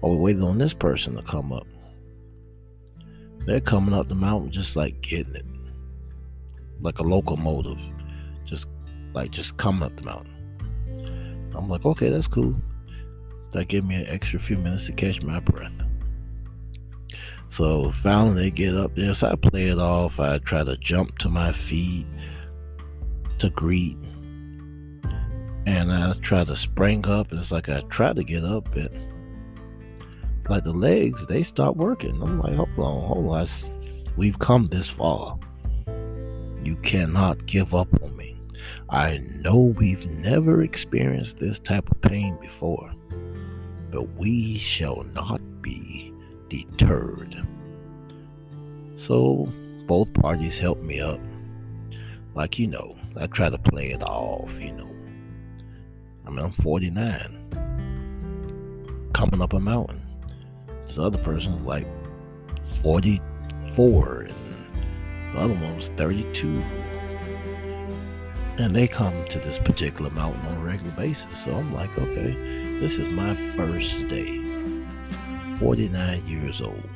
while 0.00 0.12
we 0.12 0.18
waited 0.18 0.42
on 0.42 0.56
this 0.56 0.72
person 0.72 1.14
to 1.16 1.22
come 1.22 1.52
up. 1.52 1.66
They're 3.44 3.60
coming 3.60 3.92
up 3.92 4.08
the 4.08 4.14
mountain 4.14 4.50
just 4.50 4.76
like 4.76 4.98
getting 5.02 5.34
it. 5.34 5.44
Like 6.80 7.00
a 7.00 7.02
locomotive. 7.02 7.78
Just 8.46 8.66
like 9.12 9.30
just 9.30 9.58
coming 9.58 9.82
up 9.82 9.94
the 9.96 10.04
mountain. 10.04 11.50
I'm 11.54 11.68
like, 11.68 11.84
okay, 11.84 12.08
that's 12.08 12.28
cool. 12.28 12.56
That 13.52 13.68
gave 13.68 13.84
me 13.84 13.96
an 13.96 14.06
extra 14.08 14.38
few 14.38 14.56
minutes 14.56 14.86
to 14.86 14.92
catch 14.92 15.22
my 15.22 15.40
breath. 15.40 15.82
So 17.48 17.90
finally 17.90 18.44
they 18.44 18.50
get 18.50 18.74
up 18.74 18.96
there. 18.96 19.14
So 19.14 19.28
I 19.28 19.36
play 19.36 19.68
it 19.68 19.78
off. 19.78 20.18
I 20.18 20.38
try 20.38 20.64
to 20.64 20.76
jump 20.78 21.18
to 21.18 21.28
my 21.28 21.52
feet 21.52 22.06
to 23.38 23.50
greet. 23.50 23.96
And 25.66 25.92
I 25.92 26.14
try 26.22 26.44
to 26.44 26.56
spring 26.56 27.06
up. 27.06 27.30
And 27.30 27.40
it's 27.40 27.52
like 27.52 27.68
I 27.68 27.82
try 27.82 28.12
to 28.12 28.24
get 28.24 28.42
up, 28.42 28.68
but 28.74 28.90
like 30.48 30.64
the 30.64 30.72
legs, 30.72 31.26
they 31.26 31.42
stop 31.42 31.76
working. 31.76 32.20
I'm 32.22 32.40
like, 32.40 32.54
hold 32.54 32.70
on, 32.78 33.02
hold 33.04 33.34
on. 33.34 33.46
we've 34.16 34.38
come 34.38 34.68
this 34.68 34.88
far. 34.88 35.38
You 36.64 36.76
cannot 36.82 37.46
give 37.46 37.74
up 37.74 37.88
on 38.02 38.16
me. 38.16 38.36
I 38.90 39.18
know 39.18 39.74
we've 39.78 40.06
never 40.06 40.62
experienced 40.62 41.38
this 41.38 41.58
type 41.58 41.90
of 41.90 42.00
pain 42.02 42.36
before, 42.40 42.92
but 43.92 44.08
we 44.16 44.58
shall 44.58 45.04
not 45.14 45.40
be 45.60 46.12
deterred. 46.48 47.36
So 48.96 49.52
both 49.86 50.12
parties 50.14 50.58
helped 50.58 50.82
me 50.82 51.00
up. 51.00 51.20
Like, 52.34 52.58
you 52.58 52.66
know, 52.66 52.96
I 53.16 53.26
try 53.26 53.50
to 53.50 53.58
play 53.58 53.92
it 53.92 54.02
off, 54.02 54.58
you 54.58 54.72
know. 54.72 54.88
I 56.26 56.30
mean, 56.30 56.38
I'm 56.38 56.50
49, 56.50 59.10
coming 59.12 59.42
up 59.42 59.52
a 59.52 59.60
mountain. 59.60 60.00
This 60.86 60.98
other 60.98 61.18
person's 61.18 61.60
like 61.60 61.86
44 62.80 64.20
and 64.22 64.34
the 65.34 65.38
other 65.38 65.54
one 65.54 65.76
was 65.76 65.90
32 65.90 66.62
and 68.58 68.76
they 68.76 68.86
come 68.86 69.24
to 69.26 69.38
this 69.38 69.58
particular 69.58 70.10
mountain 70.10 70.44
on 70.46 70.58
a 70.58 70.60
regular 70.60 70.92
basis 70.92 71.44
so 71.44 71.52
i'm 71.52 71.72
like 71.74 71.98
okay 71.98 72.71
this 72.82 72.98
is 72.98 73.08
my 73.08 73.34
first 73.56 74.08
day 74.08 74.40
49 75.58 76.26
years 76.26 76.60
old 76.60 76.90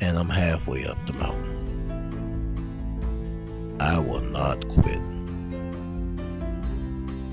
and 0.00 0.16
i'm 0.16 0.30
halfway 0.30 0.86
up 0.86 0.96
the 1.06 1.12
mountain 1.12 1.52
i 3.80 3.98
will 3.98 4.20
not 4.20 4.66
quit 4.68 5.00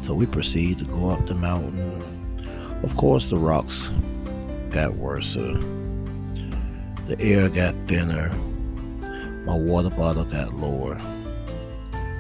so 0.04 0.14
we 0.14 0.26
proceed 0.26 0.80
to 0.80 0.86
go 0.86 1.10
up 1.10 1.26
the 1.28 1.36
mountain 1.36 2.02
of 2.84 2.98
course 2.98 3.30
the 3.30 3.38
rocks 3.38 3.92
got 4.72 4.96
worse 4.96 5.38
the 7.08 7.20
air 7.20 7.50
got 7.50 7.76
thinner. 7.86 8.30
My 9.46 9.54
water 9.54 9.90
bottle 9.90 10.24
got 10.24 10.54
lower. 10.54 10.96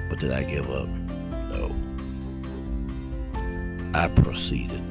But 0.09 0.19
did 0.19 0.33
I 0.33 0.43
give 0.43 0.69
up? 0.69 0.89
No. 0.89 1.73
I 3.93 4.09
proceeded. 4.09 4.81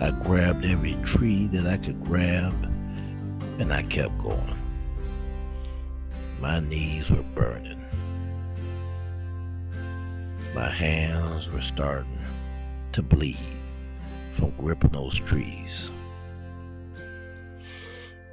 I 0.00 0.12
grabbed 0.12 0.64
every 0.64 0.94
tree 1.02 1.48
that 1.48 1.66
I 1.66 1.76
could 1.76 2.04
grab 2.04 2.54
and 3.58 3.72
I 3.72 3.82
kept 3.82 4.16
going. 4.18 4.56
My 6.40 6.60
knees 6.60 7.10
were 7.10 7.24
burning. 7.34 7.84
My 10.54 10.70
hands 10.70 11.50
were 11.50 11.60
starting 11.60 12.18
to 12.92 13.02
bleed 13.02 13.36
from 14.30 14.50
gripping 14.52 14.92
those 14.92 15.18
trees. 15.18 15.90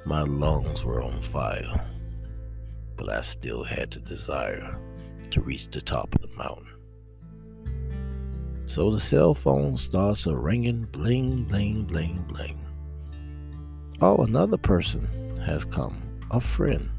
My 0.04 0.22
lungs 0.22 0.84
were 0.84 1.02
on 1.02 1.20
fire, 1.20 1.84
but 2.96 3.08
I 3.08 3.22
still 3.22 3.64
had 3.64 3.90
the 3.90 3.98
desire 3.98 4.78
to 5.32 5.40
reach 5.40 5.68
the 5.68 5.80
top 5.80 6.14
of 6.14 6.20
the 6.20 6.36
mountain. 6.36 6.75
So 8.66 8.90
the 8.90 9.00
cell 9.00 9.32
phone 9.32 9.78
starts 9.78 10.26
a 10.26 10.36
ringing, 10.36 10.84
bling, 10.86 11.44
bling, 11.44 11.84
bling, 11.84 12.24
bling. 12.28 12.60
Oh, 14.00 14.16
another 14.24 14.58
person 14.58 15.36
has 15.38 15.64
come, 15.64 16.02
a 16.32 16.40
friend. 16.40 16.90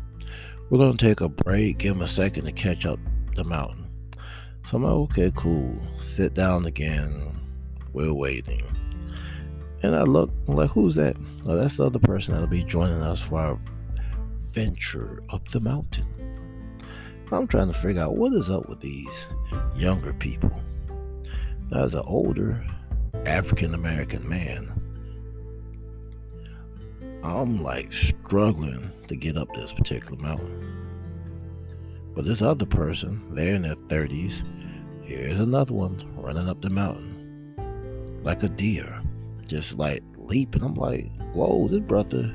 We're 0.70 0.80
going 0.80 0.98
to 0.98 1.06
take 1.06 1.22
a 1.22 1.30
break, 1.30 1.80
give 1.80 1.96
him 1.96 2.02
a 2.02 2.08
second 2.08 2.46
to 2.46 2.54
catch 2.54 2.86
up 2.86 3.00
the 3.36 3.44
mountain. 3.44 3.86
So 4.64 4.78
I'm 4.78 4.84
like, 4.84 4.94
okay, 4.94 5.32
cool. 5.36 5.78
Sit 6.00 6.34
down 6.34 6.66
again. 6.66 7.38
We're 7.94 8.14
waiting. 8.14 8.64
And 9.84 9.94
I 9.96 10.04
look, 10.04 10.32
I'm 10.48 10.56
like, 10.56 10.72
who's 10.72 10.96
that? 10.96 11.18
Oh, 11.48 11.56
that's 11.56 11.78
the 11.78 11.86
other 11.86 12.00
person 12.00 12.34
that'll 12.34 12.48
be 12.48 12.64
joining 12.64 13.02
us 13.02 13.20
for 13.20 13.40
our 13.40 13.58
venture 14.54 15.22
up 15.32 15.48
the 15.50 15.60
mountain. 15.60 16.08
I'm 17.32 17.46
trying 17.46 17.68
to 17.68 17.74
figure 17.74 18.02
out 18.02 18.16
what 18.16 18.34
is 18.34 18.50
up 18.50 18.68
with 18.70 18.80
these 18.80 19.28
younger 19.76 20.14
people. 20.14 20.52
As 21.74 21.96
an 21.96 22.04
older 22.06 22.66
African 23.26 23.74
American 23.74 24.28
man, 24.28 24.74
I'm 27.24 27.62
like 27.62 27.92
struggling 27.92 28.92
to 29.08 29.16
get 29.16 29.38
up 29.38 29.54
this 29.54 29.74
particular 29.74 30.18
mountain. 30.22 30.64
But 32.16 32.26
this 32.26 32.42
other 32.42 32.66
person, 32.66 33.22
they're 33.34 33.56
in 33.56 33.64
their 33.64 33.76
30s. 33.76 34.44
Here's 35.04 35.40
another 35.40 35.74
one 35.74 36.04
running 36.16 36.48
up 36.48 36.62
the 36.62 36.70
mountain 36.70 37.18
like 38.24 38.44
a 38.44 38.50
deer 38.50 39.02
just 39.48 39.78
like 39.78 40.04
leaping. 40.18 40.64
I'm 40.64 40.76
like, 40.76 41.10
whoa, 41.34 41.68
this 41.68 41.80
brother 41.80 42.34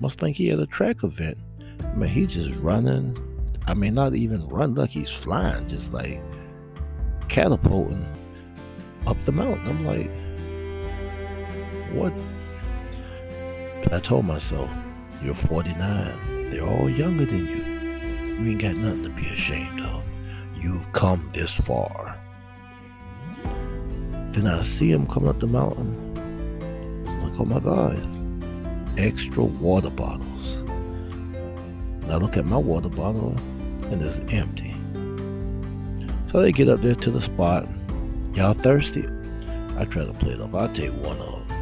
must 0.00 0.18
think 0.18 0.36
he 0.36 0.48
had 0.48 0.58
a 0.58 0.66
track 0.66 1.04
event. 1.04 1.36
I 1.84 1.94
mean, 1.94 2.08
he's 2.08 2.32
just 2.32 2.58
running. 2.60 3.16
I 3.66 3.74
mean, 3.74 3.94
not 3.94 4.14
even 4.14 4.46
run 4.48 4.74
like 4.74 4.90
he's 4.90 5.10
flying, 5.10 5.68
just 5.68 5.92
like 5.92 6.22
catapulting 7.28 8.06
up 9.08 9.22
the 9.22 9.32
mountain. 9.32 9.66
I'm 9.66 9.86
like, 9.86 10.10
what? 11.94 12.12
But 13.82 13.94
I 13.94 14.00
told 14.00 14.26
myself, 14.26 14.68
you're 15.22 15.34
49. 15.34 16.50
They're 16.50 16.62
all 16.62 16.90
younger 16.90 17.24
than 17.24 17.46
you. 17.46 17.78
You 18.38 18.50
ain't 18.50 18.60
got 18.60 18.76
nothing 18.76 19.04
to 19.04 19.10
be 19.10 19.26
ashamed 19.26 19.80
of. 19.80 20.04
You've 20.60 20.92
come 20.92 21.28
this 21.32 21.54
far. 21.54 22.18
Then 24.28 24.46
I 24.46 24.62
see 24.62 24.92
him 24.92 25.06
coming 25.06 25.30
up 25.30 25.40
the 25.40 25.46
mountain 25.46 25.96
I'm 27.06 27.20
Like, 27.22 27.40
oh 27.40 27.44
my 27.46 27.60
God, 27.60 28.98
extra 28.98 29.42
water 29.42 29.90
bottles. 29.90 30.58
And 30.58 32.12
I 32.12 32.16
look 32.16 32.36
at 32.36 32.44
my 32.44 32.58
water 32.58 32.90
bottle 32.90 33.34
and 33.90 34.02
it's 34.02 34.20
empty. 34.32 34.74
So 36.26 36.42
they 36.42 36.52
get 36.52 36.68
up 36.68 36.82
there 36.82 36.94
to 36.94 37.10
the 37.10 37.20
spot. 37.20 37.66
Y'all 38.38 38.52
thirsty? 38.52 39.04
I 39.78 39.84
try 39.84 40.04
to 40.04 40.12
play 40.12 40.34
it 40.34 40.40
off. 40.40 40.54
I'll 40.54 40.72
take 40.72 40.92
one 40.92 41.18
of 41.18 41.48
them. 41.48 41.56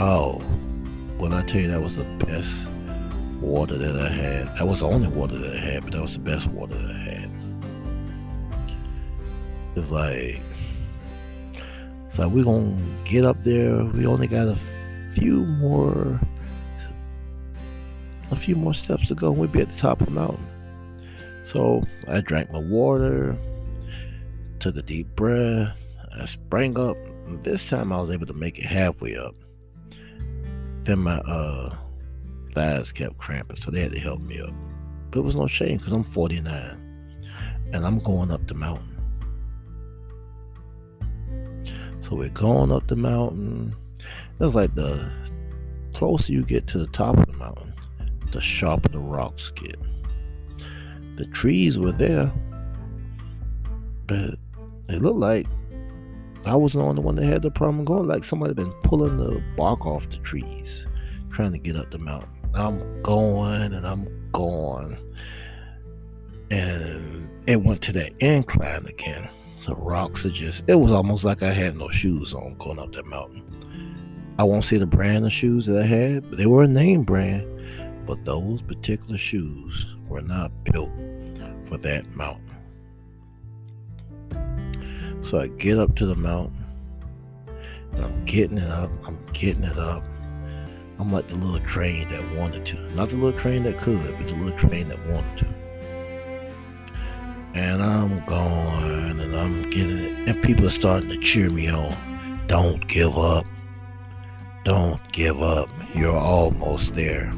Oh, 0.00 0.42
well, 1.16 1.32
I 1.32 1.44
tell 1.44 1.60
you, 1.60 1.68
that 1.68 1.80
was 1.80 1.94
the 1.94 2.02
best 2.26 2.66
water 3.40 3.78
that 3.78 3.96
I 3.96 4.08
had. 4.08 4.56
That 4.56 4.66
was 4.66 4.80
the 4.80 4.88
only 4.88 5.06
water 5.06 5.38
that 5.38 5.54
I 5.54 5.58
had, 5.60 5.84
but 5.84 5.92
that 5.92 6.02
was 6.02 6.14
the 6.14 6.24
best 6.24 6.48
water 6.48 6.74
that 6.74 6.90
I 6.90 6.98
had. 6.98 7.30
It's 9.76 9.92
like 9.92 10.40
so 12.10 12.26
we're 12.26 12.42
gonna 12.42 12.76
get 13.04 13.24
up 13.24 13.44
there. 13.44 13.84
We 13.84 14.06
only 14.06 14.26
got 14.26 14.48
a 14.48 14.56
few 15.12 15.46
more 15.46 16.20
a 18.32 18.36
few 18.36 18.56
more 18.56 18.74
steps 18.74 19.06
to 19.06 19.14
go. 19.14 19.30
We'll 19.30 19.46
be 19.46 19.60
at 19.60 19.68
the 19.68 19.78
top 19.78 20.00
of 20.00 20.08
the 20.08 20.14
mountain. 20.14 20.44
So 21.44 21.84
I 22.08 22.20
drank 22.22 22.50
my 22.50 22.58
water, 22.58 23.38
took 24.60 24.76
a 24.76 24.82
deep 24.82 25.08
breath, 25.16 25.76
I 26.18 26.24
sprang 26.26 26.78
up. 26.78 26.96
This 27.42 27.68
time 27.68 27.92
I 27.92 28.00
was 28.00 28.10
able 28.10 28.26
to 28.26 28.34
make 28.34 28.58
it 28.58 28.64
halfway 28.64 29.16
up. 29.16 29.34
Then 30.82 31.00
my 31.00 31.18
uh, 31.18 31.76
thighs 32.52 32.92
kept 32.92 33.18
cramping, 33.18 33.58
so 33.58 33.70
they 33.70 33.80
had 33.80 33.92
to 33.92 33.98
help 33.98 34.20
me 34.20 34.40
up. 34.40 34.54
But 35.10 35.20
it 35.20 35.22
was 35.22 35.36
no 35.36 35.46
shame 35.46 35.78
because 35.78 35.92
I'm 35.92 36.02
49 36.02 36.88
and 37.72 37.86
I'm 37.86 37.98
going 37.98 38.30
up 38.30 38.46
the 38.46 38.54
mountain. 38.54 38.94
So 42.00 42.16
we're 42.16 42.30
going 42.30 42.72
up 42.72 42.86
the 42.86 42.96
mountain. 42.96 43.74
It's 44.40 44.54
like 44.54 44.74
the 44.74 45.10
closer 45.92 46.32
you 46.32 46.44
get 46.44 46.66
to 46.68 46.78
the 46.78 46.86
top 46.86 47.18
of 47.18 47.26
the 47.26 47.32
mountain, 47.34 47.74
the 48.32 48.40
sharper 48.40 48.88
the 48.88 48.98
rocks 48.98 49.50
get. 49.50 49.76
The 51.16 51.26
trees 51.26 51.78
were 51.78 51.92
there, 51.92 52.32
but 54.06 54.36
it 54.88 55.02
looked 55.02 55.18
like 55.18 55.46
I 56.46 56.54
was 56.54 56.72
the 56.72 56.80
only 56.80 57.02
one 57.02 57.16
that 57.16 57.24
had 57.24 57.42
the 57.42 57.50
problem 57.50 57.84
going. 57.84 58.06
Like 58.06 58.24
somebody 58.24 58.54
been 58.54 58.72
pulling 58.84 59.16
the 59.16 59.42
bark 59.56 59.86
off 59.86 60.08
the 60.08 60.16
trees, 60.18 60.86
trying 61.30 61.52
to 61.52 61.58
get 61.58 61.76
up 61.76 61.90
the 61.90 61.98
mountain. 61.98 62.30
I'm 62.54 63.02
going 63.02 63.74
and 63.74 63.86
I'm 63.86 64.08
going. 64.32 64.98
And 66.50 67.28
it 67.46 67.62
went 67.62 67.82
to 67.82 67.92
that 67.92 68.12
incline 68.22 68.86
again. 68.86 69.28
The 69.64 69.74
rocks 69.74 70.24
are 70.24 70.30
just, 70.30 70.64
it 70.66 70.76
was 70.76 70.92
almost 70.92 71.24
like 71.24 71.42
I 71.42 71.52
had 71.52 71.76
no 71.76 71.88
shoes 71.88 72.32
on 72.32 72.56
going 72.58 72.78
up 72.78 72.92
that 72.94 73.06
mountain. 73.06 73.44
I 74.38 74.44
won't 74.44 74.64
say 74.64 74.78
the 74.78 74.86
brand 74.86 75.26
of 75.26 75.32
shoes 75.32 75.66
that 75.66 75.82
I 75.82 75.86
had, 75.86 76.30
but 76.30 76.38
they 76.38 76.46
were 76.46 76.62
a 76.62 76.68
name 76.68 77.02
brand. 77.02 77.44
But 78.06 78.24
those 78.24 78.62
particular 78.62 79.18
shoes 79.18 79.94
were 80.08 80.22
not 80.22 80.50
built 80.64 80.90
for 81.64 81.76
that 81.78 82.08
mountain. 82.16 82.57
So 85.22 85.40
I 85.40 85.48
get 85.48 85.78
up 85.78 85.96
to 85.96 86.06
the 86.06 86.16
mountain 86.16 86.64
and 87.92 88.04
I'm 88.04 88.24
getting 88.24 88.58
it 88.58 88.70
up, 88.70 88.90
I'm 89.06 89.18
getting 89.32 89.64
it 89.64 89.78
up. 89.78 90.04
I'm 90.98 91.12
like 91.12 91.28
the 91.28 91.36
little 91.36 91.64
train 91.66 92.08
that 92.08 92.36
wanted 92.36 92.66
to. 92.66 92.76
Not 92.94 93.10
the 93.10 93.16
little 93.16 93.38
train 93.38 93.62
that 93.64 93.78
could, 93.78 94.02
but 94.02 94.28
the 94.28 94.34
little 94.34 94.58
train 94.58 94.88
that 94.88 94.98
wanted 95.06 95.38
to 95.38 95.58
and 97.58 97.82
I'm 97.82 98.24
going 98.26 99.20
and 99.20 99.34
I'm 99.34 99.62
getting 99.70 99.98
it. 99.98 100.28
And 100.28 100.42
people 100.44 100.66
are 100.66 100.70
starting 100.70 101.08
to 101.10 101.18
cheer 101.18 101.50
me 101.50 101.68
on. 101.68 102.40
Don't 102.46 102.86
give 102.86 103.18
up. 103.18 103.46
Don't 104.64 105.00
give 105.12 105.42
up. 105.42 105.68
You're 105.94 106.16
almost 106.16 106.94
there. 106.94 107.32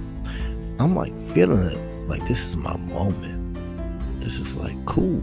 I'm 0.78 0.94
like 0.94 1.16
feeling 1.16 1.66
it. 1.66 2.08
Like 2.08 2.26
this 2.28 2.46
is 2.46 2.56
my 2.56 2.76
moment. 2.76 4.20
This 4.20 4.38
is 4.38 4.56
like 4.56 4.84
cool. 4.84 5.22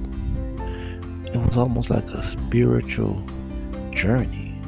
It 1.38 1.46
was 1.46 1.58
almost 1.58 1.90
like 1.92 2.10
a 2.10 2.24
spiritual 2.24 3.24
journey. 3.92 4.60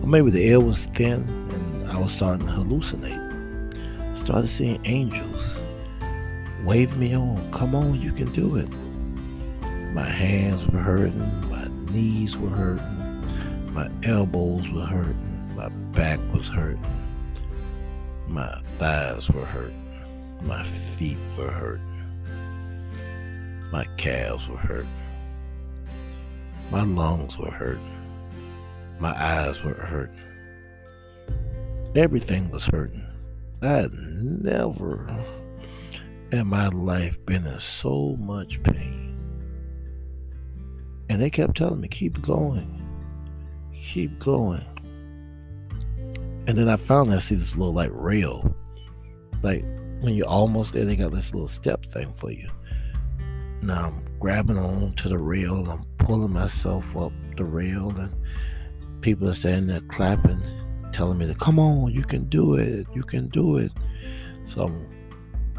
Or 0.00 0.06
maybe 0.06 0.30
the 0.30 0.48
air 0.48 0.60
was 0.60 0.86
thin 0.86 1.22
and 1.52 1.88
I 1.90 1.98
was 1.98 2.12
starting 2.12 2.46
to 2.46 2.52
hallucinate. 2.52 4.16
Started 4.16 4.46
seeing 4.46 4.80
angels 4.84 5.60
wave 6.64 6.96
me 6.96 7.14
on. 7.14 7.50
Come 7.50 7.74
on, 7.74 8.00
you 8.00 8.12
can 8.12 8.30
do 8.32 8.56
it. 8.56 8.68
My 9.92 10.08
hands 10.08 10.68
were 10.68 10.78
hurting, 10.78 11.50
my 11.50 11.66
knees 11.92 12.38
were 12.38 12.48
hurting, 12.48 13.74
my 13.74 13.90
elbows 14.04 14.70
were 14.70 14.84
hurting, 14.84 15.56
my 15.56 15.68
back 15.68 16.20
was 16.32 16.48
hurting. 16.48 16.84
My 18.28 18.60
thighs 18.78 19.30
were 19.30 19.44
hurt. 19.46 19.72
My 20.42 20.62
feet 20.62 21.18
were 21.36 21.50
hurt. 21.50 21.80
My 23.72 23.84
calves 23.96 24.48
were 24.48 24.58
hurt. 24.58 24.86
My 26.70 26.82
lungs 26.82 27.38
were 27.38 27.50
hurt. 27.50 27.78
My 28.98 29.10
eyes 29.10 29.64
were 29.64 29.74
hurt. 29.74 30.12
Everything 31.94 32.50
was 32.50 32.66
hurting. 32.66 33.06
I 33.62 33.68
had 33.68 33.92
never 33.92 35.08
in 36.30 36.46
my 36.46 36.68
life 36.68 37.24
been 37.24 37.46
in 37.46 37.58
so 37.58 38.16
much 38.20 38.62
pain. 38.62 39.16
And 41.08 41.22
they 41.22 41.30
kept 41.30 41.56
telling 41.56 41.80
me, 41.80 41.88
keep 41.88 42.20
going, 42.20 42.86
keep 43.72 44.18
going. 44.18 44.66
And 46.46 46.56
then 46.56 46.68
I 46.68 46.76
finally 46.76 47.16
I 47.16 47.20
see 47.20 47.34
this 47.34 47.56
little 47.56 47.72
like 47.72 47.90
rail. 47.92 48.54
Like 49.42 49.62
when 50.00 50.14
you're 50.14 50.26
almost 50.26 50.74
there, 50.74 50.84
they 50.84 50.96
got 50.96 51.12
this 51.12 51.32
little 51.32 51.48
step 51.48 51.86
thing 51.86 52.12
for 52.12 52.30
you. 52.30 52.50
Now 53.62 53.86
I'm 53.86 54.04
grabbing 54.18 54.58
on 54.58 54.92
to 54.96 55.08
the 55.08 55.18
rail, 55.18 55.68
I'm 55.70 55.84
pulling 55.98 56.32
myself 56.32 56.96
up 56.96 57.12
the 57.36 57.44
rail, 57.44 57.90
and 57.90 58.12
people 59.00 59.28
are 59.28 59.34
standing 59.34 59.66
there 59.66 59.80
clapping, 59.88 60.42
telling 60.92 61.18
me 61.18 61.26
to 61.26 61.34
come 61.34 61.58
on, 61.58 61.92
you 61.92 62.02
can 62.02 62.24
do 62.24 62.54
it, 62.54 62.86
you 62.94 63.02
can 63.02 63.28
do 63.28 63.56
it. 63.56 63.72
So 64.44 64.64
I'm 64.64 64.86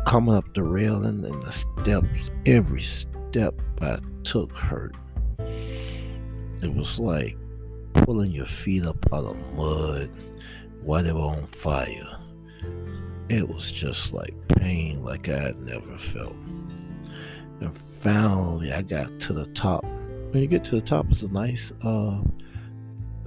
coming 0.06 0.36
up 0.36 0.54
the 0.54 0.64
railing 0.64 1.24
and 1.24 1.44
the 1.44 1.52
steps, 1.52 2.32
every 2.46 2.82
step 2.82 3.62
I 3.82 4.00
took 4.24 4.56
hurt. 4.56 4.96
It 6.62 6.74
was 6.74 7.00
like 7.00 7.38
pulling 7.94 8.32
your 8.32 8.46
feet 8.46 8.86
up 8.86 8.98
out 9.14 9.26
of 9.26 9.54
mud 9.56 10.12
while 10.82 11.04
they 11.04 11.14
were 11.14 11.22
on 11.22 11.46
fire. 11.48 12.18
It 13.30 13.48
was 13.48 13.72
just 13.72 14.12
like 14.12 14.34
pain 14.58 15.04
like 15.04 15.30
I 15.30 15.38
had 15.38 15.60
never 15.62 15.96
felt. 15.98 16.36
And 17.62 17.74
finally, 17.74 18.72
I 18.72 18.82
got 18.82 19.20
to 19.20 19.34
the 19.34 19.46
top. 19.48 19.86
When 20.32 20.44
you 20.44 20.48
get 20.48 20.64
to 20.66 20.76
the 20.76 20.82
top, 20.82 21.08
it's 21.10 21.24
a 21.24 21.28
nice, 21.28 21.72
uh, 21.84 22.22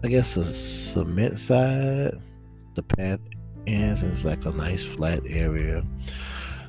I 0.04 0.08
guess, 0.08 0.36
a 0.36 0.44
cement 0.44 1.40
side. 1.40 2.20
The 2.74 2.82
path 2.84 3.18
ends. 3.66 4.04
It's 4.04 4.24
like 4.24 4.44
a 4.44 4.52
nice 4.52 4.84
flat 4.84 5.22
area. 5.26 5.84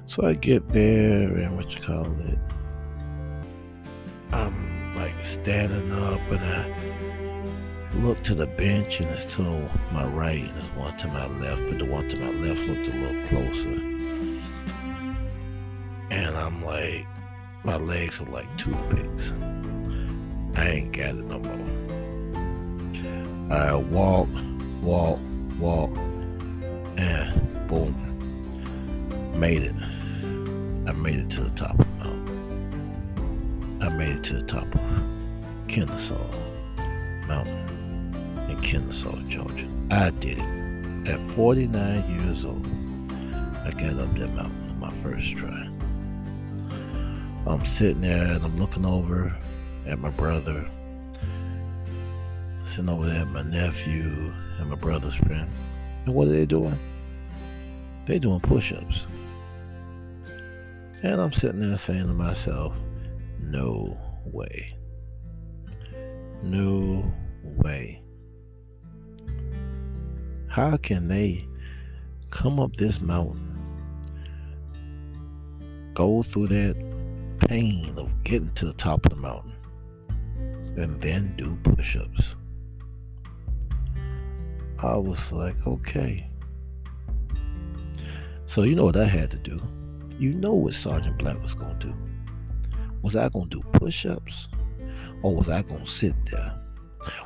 So 0.08 0.26
I 0.26 0.34
get 0.34 0.70
there 0.70 1.30
and 1.30 1.56
what 1.56 1.76
you 1.76 1.82
call 1.82 2.12
it. 2.22 2.40
I'm 4.32 4.96
like 4.96 5.14
standing 5.24 5.92
up 5.92 6.20
and 6.32 6.40
I 6.40 8.00
look 8.00 8.22
to 8.24 8.34
the 8.34 8.48
bench 8.48 9.02
and 9.02 9.10
it's 9.12 9.26
to 9.36 9.42
my 9.92 10.06
right 10.06 10.44
and 10.44 10.58
there's 10.58 10.72
one 10.72 10.98
to 10.98 11.08
my 11.10 11.28
left, 11.38 11.62
but 11.70 11.78
the 11.78 11.86
one 11.86 12.10
to 12.10 12.18
my 12.18 12.32
left 12.32 12.62
looked 12.62 12.88
a 12.88 12.98
little 12.98 13.24
closer. 13.26 13.70
And 16.10 16.36
I'm 16.36 16.66
like, 16.66 17.06
my 17.64 17.78
legs 17.78 18.20
are 18.20 18.26
like 18.26 18.58
toothpicks. 18.58 19.32
I 20.56 20.68
ain't 20.68 20.92
got 20.92 21.16
it 21.16 21.26
no 21.26 21.40
more. 21.40 21.64
I 23.52 23.76
walk, 23.76 24.30
walk, 24.82 25.20
walk, 25.60 25.90
and 26.98 27.68
boom, 27.68 27.94
made 29.40 29.64
it. 29.64 29.76
I 30.88 30.92
made 30.92 31.16
it 31.16 31.30
to 31.32 31.42
the 31.42 31.50
top 31.52 31.80
of 31.80 31.86
the 32.00 32.06
mountain. 32.06 33.80
I 33.82 33.90
made 33.90 34.16
it 34.18 34.24
to 34.26 34.34
the 34.36 34.44
top 34.44 34.74
of 34.76 35.04
Kennesaw 35.68 36.32
Mountain 37.28 37.74
in 38.50 38.62
Kennesaw, 38.62 39.16
Georgia. 39.28 39.68
I 39.92 40.12
did 40.12 40.38
it. 40.38 41.10
At 41.10 41.20
49 41.20 42.20
years 42.20 42.46
old, 42.46 42.66
I 43.66 43.72
got 43.72 44.00
up 44.00 44.18
that 44.18 44.34
mountain 44.34 44.70
on 44.70 44.80
my 44.80 44.92
first 44.92 45.36
try. 45.36 45.70
I'm 47.46 47.66
sitting 47.66 48.02
there 48.02 48.26
and 48.26 48.46
I'm 48.46 48.58
looking 48.58 48.86
over 48.86 49.36
at 49.86 50.00
my 50.00 50.10
brother, 50.10 50.70
sitting 52.66 52.90
over 52.90 53.06
there 53.06 53.22
at 53.22 53.28
my 53.28 53.44
nephew 53.44 54.34
and 54.60 54.70
my 54.70 54.76
brother's 54.76 55.16
friend. 55.16 55.50
And 56.06 56.14
what 56.14 56.28
are 56.28 56.32
they 56.32 56.46
doing? 56.46 56.78
They're 58.06 58.20
doing 58.20 58.40
push 58.40 58.74
ups. 58.74 59.08
And 61.04 61.20
I'm 61.20 61.34
sitting 61.34 61.62
there 61.62 61.78
saying 61.78 62.08
to 62.08 62.14
myself, 62.14 62.76
no 63.40 63.98
way. 64.26 64.78
No 66.42 67.04
way. 67.44 68.02
How 70.48 70.78
can 70.78 71.08
they 71.08 71.48
come 72.34 72.60
up 72.60 72.74
this 72.74 73.00
mountain, 73.00 73.58
go 75.94 76.24
through 76.24 76.48
that 76.48 76.76
pain 77.48 77.98
of 77.98 78.24
getting 78.24 78.52
to 78.56 78.66
the 78.66 78.74
top 78.74 79.06
of 79.06 79.12
the 79.12 79.16
mountain, 79.16 79.53
and 80.76 81.00
then 81.02 81.34
do 81.38 81.56
push 81.64 81.96
ups? 81.96 82.36
I 84.80 84.98
was 84.98 85.32
like, 85.32 85.56
okay. 85.66 86.30
So, 88.46 88.64
you 88.64 88.76
know 88.76 88.86
what 88.86 88.98
I 88.98 89.06
had 89.06 89.32
to 89.32 89.38
do? 89.38 89.62
You 90.20 90.34
know 90.34 90.54
what 90.54 90.74
Sergeant 90.74 91.18
Black 91.18 91.42
was 91.42 91.56
going 91.56 91.80
to 91.80 91.88
do. 91.88 91.96
Was 93.02 93.16
I 93.16 93.30
going 93.30 93.50
to 93.50 93.62
do 93.62 93.80
push 93.80 94.06
ups? 94.06 94.48
Or 95.22 95.36
was 95.36 95.50
I 95.50 95.62
going 95.62 95.86
to 95.86 95.90
sit 95.90 96.14
there? 96.30 96.60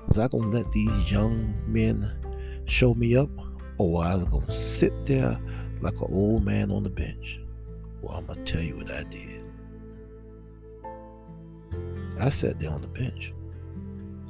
Was 0.07 0.19
I 0.19 0.27
going 0.27 0.51
to 0.51 0.57
let 0.57 0.71
these 0.71 1.11
young 1.11 1.53
men 1.65 2.63
show 2.65 2.93
me 2.93 3.15
up? 3.15 3.29
Or 3.77 3.91
was 3.91 4.23
I 4.23 4.29
going 4.29 4.45
to 4.45 4.51
sit 4.51 4.93
there 5.05 5.39
like 5.81 5.95
an 5.95 6.07
old 6.09 6.45
man 6.45 6.71
on 6.71 6.83
the 6.83 6.89
bench? 6.89 7.39
Well, 8.01 8.17
I'm 8.17 8.25
going 8.25 8.43
to 8.43 8.53
tell 8.53 8.61
you 8.61 8.77
what 8.77 8.91
I 8.91 9.03
did. 9.03 9.45
I 12.19 12.29
sat 12.29 12.59
there 12.59 12.71
on 12.71 12.81
the 12.81 12.87
bench. 12.87 13.33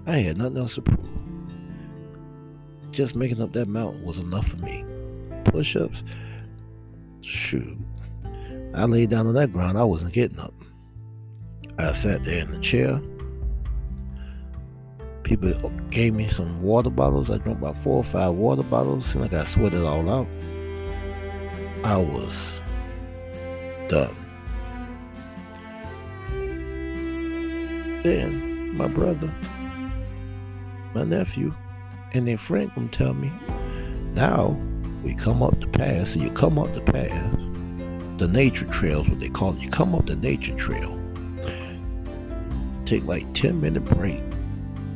I 0.07 0.19
had 0.19 0.37
nothing 0.37 0.57
else 0.57 0.75
to 0.75 0.81
prove. 0.81 0.99
Just 2.91 3.15
making 3.15 3.41
up 3.41 3.53
that 3.53 3.67
mountain 3.67 4.03
was 4.03 4.17
enough 4.17 4.47
for 4.47 4.57
me. 4.57 4.83
Push 5.43 5.75
ups, 5.75 6.03
shoot, 7.21 7.77
I 8.73 8.85
laid 8.85 9.09
down 9.09 9.27
on 9.27 9.33
that 9.33 9.51
ground. 9.51 9.77
I 9.77 9.83
wasn't 9.83 10.13
getting 10.13 10.39
up. 10.39 10.53
I 11.79 11.91
sat 11.93 12.23
there 12.23 12.41
in 12.41 12.51
the 12.51 12.59
chair. 12.59 13.01
People 15.23 15.51
gave 15.89 16.13
me 16.13 16.27
some 16.27 16.61
water 16.61 16.89
bottles. 16.89 17.29
I 17.29 17.39
drank 17.39 17.57
about 17.57 17.75
four 17.75 17.97
or 17.97 18.03
five 18.03 18.33
water 18.33 18.63
bottles, 18.63 19.13
and 19.15 19.23
I 19.23 19.27
got 19.27 19.47
sweated 19.47 19.83
all 19.83 20.09
out. 20.09 20.27
I 21.83 21.97
was 21.97 22.61
done. 23.89 24.15
Then 28.03 28.77
my 28.77 28.87
brother, 28.87 29.33
my 30.93 31.03
nephew, 31.03 31.53
and 32.13 32.27
then 32.27 32.37
Frank 32.37 32.75
would 32.75 32.91
tell 32.91 33.13
me, 33.13 33.31
now 34.13 34.59
we 35.03 35.13
come 35.15 35.43
up 35.43 35.59
the 35.59 35.67
path. 35.67 36.09
So 36.09 36.19
you 36.19 36.31
come 36.31 36.57
up 36.57 36.73
the 36.73 36.81
path 36.81 37.37
the 38.17 38.27
nature 38.27 38.65
trails, 38.65 39.07
what 39.09 39.19
they 39.19 39.29
call 39.29 39.53
it. 39.53 39.59
You 39.59 39.69
come 39.69 39.93
up 39.93 40.07
the 40.07 40.15
nature 40.15 40.55
trail, 40.55 40.99
take 42.85 43.03
like 43.05 43.31
10 43.33 43.61
minute 43.61 43.85
break, 43.85 44.21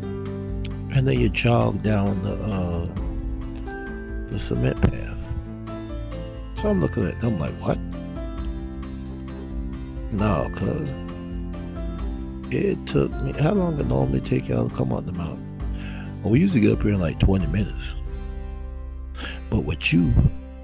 and 0.01 1.07
then 1.07 1.19
you 1.19 1.29
jog 1.29 1.83
down 1.83 2.21
the 2.23 2.33
uh, 2.33 2.87
the 4.27 4.39
cement 4.39 4.81
path. 4.81 5.19
So 6.55 6.69
I'm 6.69 6.81
looking 6.81 7.05
at 7.07 7.19
them 7.19 7.39
like, 7.39 7.53
what? 7.61 7.77
No, 10.11 10.49
cause 10.55 10.89
it 12.53 12.85
took 12.87 13.11
me 13.21 13.31
how 13.33 13.53
long 13.53 13.79
it 13.79 13.87
normally 13.87 14.19
take 14.19 14.49
y'all 14.49 14.67
to 14.67 14.75
come 14.75 14.91
up 14.91 15.05
the 15.05 15.13
mountain? 15.13 15.50
Well, 16.21 16.31
we 16.31 16.39
usually 16.39 16.61
get 16.61 16.73
up 16.73 16.81
here 16.83 16.93
in 16.93 16.99
like 16.99 17.19
20 17.19 17.47
minutes. 17.47 17.95
But 19.49 19.61
with 19.61 19.91
you, 19.91 20.13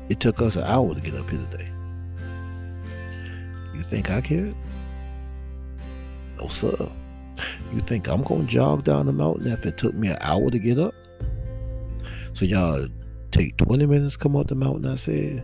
it 0.10 0.20
took 0.20 0.42
us 0.42 0.56
an 0.56 0.64
hour 0.64 0.94
to 0.94 1.02
get 1.02 1.16
up 1.16 1.30
here 1.30 1.46
today. 1.52 1.70
You 3.76 3.84
think 3.84 4.10
I 4.10 4.22
care? 4.22 4.54
No, 6.40 6.48
sir. 6.48 6.90
You 7.74 7.82
think 7.82 8.08
I'm 8.08 8.24
going 8.24 8.46
to 8.46 8.52
jog 8.52 8.84
down 8.84 9.06
the 9.08 9.14
mountain 9.14 9.48
if 9.48 9.66
it 9.66 9.78
took 9.78 9.94
me 9.94 10.10
an 10.10 10.18
hour 10.22 10.50
to 10.50 10.60
get 10.60 10.80
up? 10.80 10.94
So 12.34 12.46
y'all 12.46 12.88
take 13.32 13.58
20 13.58 13.86
minutes 13.88 14.16
come 14.16 14.36
up 14.36 14.48
the 14.48 14.56
mountain, 14.56 14.86
I 14.86 14.96
said, 14.96 15.44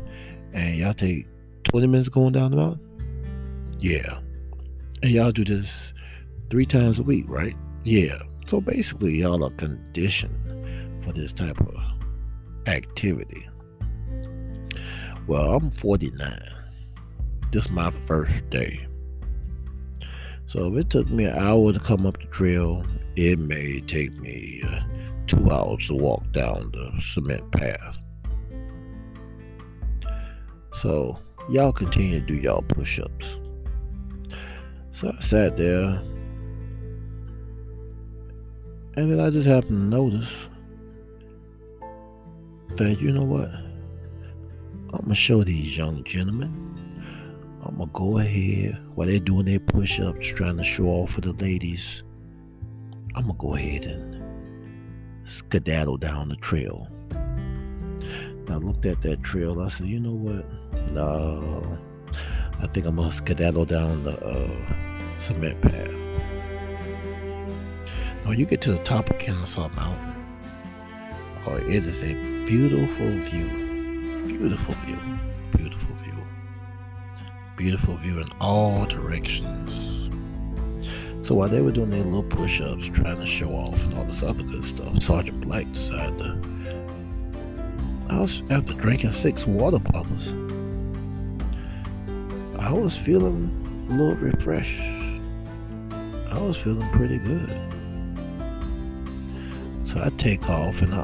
and 0.53 0.75
y'all 0.75 0.93
take 0.93 1.27
20 1.63 1.87
minutes 1.87 2.09
going 2.09 2.33
down 2.33 2.51
the 2.51 2.57
mountain? 2.57 3.75
Yeah. 3.79 4.19
And 5.01 5.11
y'all 5.11 5.31
do 5.31 5.43
this 5.43 5.93
three 6.49 6.65
times 6.65 6.99
a 6.99 7.03
week, 7.03 7.25
right? 7.27 7.55
Yeah. 7.83 8.19
So 8.45 8.61
basically, 8.61 9.15
y'all 9.15 9.43
are 9.43 9.51
conditioned 9.51 11.01
for 11.01 11.11
this 11.13 11.33
type 11.33 11.59
of 11.59 11.75
activity. 12.67 13.47
Well, 15.27 15.53
I'm 15.55 15.71
49 15.71 16.39
this 17.53 17.65
is 17.67 17.71
my 17.71 17.91
first 17.91 18.49
day. 18.49 18.87
So 20.47 20.65
if 20.67 20.75
it 20.75 20.89
took 20.89 21.07
me 21.11 21.25
an 21.25 21.37
hour 21.37 21.71
to 21.71 21.79
come 21.79 22.07
up 22.07 22.19
the 22.19 22.25
trail, 22.25 22.83
it 23.15 23.37
may 23.37 23.79
take 23.81 24.11
me 24.19 24.63
uh, 24.67 24.81
two 25.27 25.51
hours 25.51 25.87
to 25.87 25.93
walk 25.93 26.31
down 26.31 26.71
the 26.73 26.99
cement 26.99 27.51
path. 27.51 27.99
So 30.71 31.19
y'all 31.47 31.71
continue 31.71 32.21
to 32.21 32.25
do 32.25 32.33
y'all 32.33 32.63
push 32.63 32.99
ups. 32.99 33.37
So 34.89 35.13
I 35.15 35.21
sat 35.21 35.55
there 35.55 36.01
and 38.95 39.11
then 39.11 39.19
I 39.19 39.29
just 39.29 39.47
happened 39.47 39.91
to 39.91 39.97
notice 39.97 40.31
that, 42.75 42.99
you 42.99 43.11
know 43.11 43.23
what? 43.23 43.49
I'm 43.49 44.99
going 44.99 45.09
to 45.09 45.15
show 45.15 45.43
these 45.43 45.75
young 45.77 46.03
gentlemen. 46.03 46.51
I'm 47.65 47.77
going 47.77 47.89
to 47.89 47.93
go 47.93 48.17
ahead 48.19 48.77
while 48.95 49.07
they're 49.07 49.19
doing 49.19 49.45
their 49.45 49.59
push 49.59 49.99
ups, 49.99 50.27
trying 50.27 50.57
to 50.57 50.63
show 50.63 50.85
off 50.85 51.11
for 51.11 51.21
the 51.21 51.33
ladies. 51.33 52.03
I'm 53.15 53.23
going 53.23 53.35
to 53.35 53.41
go 53.41 53.55
ahead 53.55 53.85
and 53.85 54.21
skedaddle 55.23 55.97
down 55.97 56.29
the 56.29 56.35
trail. 56.35 56.87
I 58.49 58.55
looked 58.57 58.85
at 58.85 59.01
that 59.01 59.23
trail. 59.23 59.59
I 59.61 59.69
said, 59.69 59.87
you 59.87 59.99
know 59.99 60.11
what? 60.11 60.45
No, 60.91 61.79
I 62.59 62.67
think 62.67 62.85
I'm 62.85 62.97
going 62.97 63.09
to 63.09 63.15
skedaddle 63.15 63.65
down 63.65 64.03
the 64.03 64.19
uh, 64.23 65.17
cement 65.17 65.59
path. 65.61 66.02
When 68.25 68.39
you 68.39 68.45
get 68.45 68.61
to 68.61 68.71
the 68.71 68.77
top 68.79 69.09
of 69.09 69.19
Kennesaw 69.19 69.67
Mountain, 69.75 70.15
oh, 71.45 71.57
it 71.57 71.83
is 71.83 72.01
a 72.01 72.13
beautiful 72.45 73.05
view. 73.05 73.47
Beautiful 74.25 74.75
view. 74.75 74.97
Beautiful 75.57 75.93
view. 75.97 76.13
Beautiful 77.57 77.95
view 77.97 78.21
in 78.21 78.29
all 78.39 78.85
directions. 78.85 80.09
So 81.19 81.35
while 81.35 81.49
they 81.49 81.59
were 81.59 81.73
doing 81.73 81.89
their 81.89 82.05
little 82.05 82.23
push 82.23 82.61
ups, 82.61 82.87
trying 82.87 83.19
to 83.19 83.25
show 83.25 83.49
off 83.49 83.83
and 83.83 83.93
all 83.93 84.05
this 84.05 84.23
other 84.23 84.43
good 84.43 84.63
stuff, 84.63 85.03
Sergeant 85.03 85.41
Black 85.41 85.69
decided 85.73 86.17
to. 86.19 86.37
I 88.09 88.19
was, 88.19 88.41
after 88.49 88.73
drinking 88.73 89.11
six 89.11 89.45
water 89.45 89.79
bottles, 89.79 90.31
I 92.57 92.71
was 92.71 92.97
feeling 92.97 93.51
a 93.89 93.93
little 93.93 94.15
refreshed. 94.15 94.81
I 96.31 96.41
was 96.41 96.55
feeling 96.55 96.89
pretty 96.91 97.17
good. 97.17 97.72
So 99.93 100.01
I 100.03 100.09
take 100.17 100.49
off 100.49 100.81
and 100.81 100.91
I, 100.91 101.01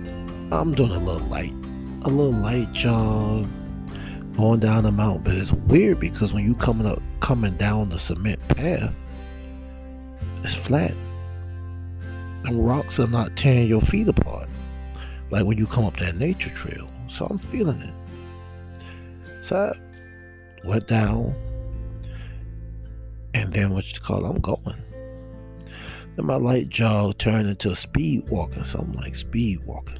I'm 0.52 0.74
doing 0.74 0.90
a 0.90 0.98
little 0.98 1.28
light, 1.28 1.54
a 2.02 2.10
little 2.10 2.34
light 2.34 2.72
jog, 2.72 3.48
going 4.36 4.60
down 4.62 4.86
the 4.86 4.92
mountain. 4.92 5.22
But 5.26 5.36
it's 5.36 5.54
weird 5.54 6.00
because 6.00 6.34
when 6.34 6.44
you 6.44 6.56
coming 6.56 6.88
up, 6.88 7.00
coming 7.20 7.56
down 7.58 7.90
the 7.90 8.00
cement 8.00 8.40
path, 8.48 9.00
it's 10.42 10.56
flat. 10.56 10.96
And 12.46 12.66
rocks 12.66 13.00
are 13.00 13.08
not 13.08 13.36
tearing 13.36 13.68
your 13.68 13.82
feet 13.82 14.08
apart, 14.08 14.50
like 15.30 15.46
when 15.46 15.60
you 15.60 15.68
come 15.68 15.86
up 15.86 15.98
that 15.98 16.16
nature 16.16 16.50
trail. 16.50 16.90
So 17.10 17.28
I'm 17.30 17.38
feeling 17.38 17.80
it. 17.82 17.94
So 19.46 19.72
I 19.72 20.68
went 20.68 20.88
down, 20.88 21.36
and 23.36 23.54
then 23.54 23.70
what 23.70 23.94
you 23.94 24.00
call? 24.00 24.26
I'm 24.26 24.40
going. 24.40 24.82
Then 26.20 26.26
my 26.26 26.36
light 26.36 26.68
jog 26.68 27.18
turned 27.18 27.48
into 27.48 27.70
a 27.70 27.76
speed 27.78 28.28
walking, 28.28 28.66
something 28.66 28.92
like 29.00 29.16
speed 29.16 29.60
walking. 29.66 30.00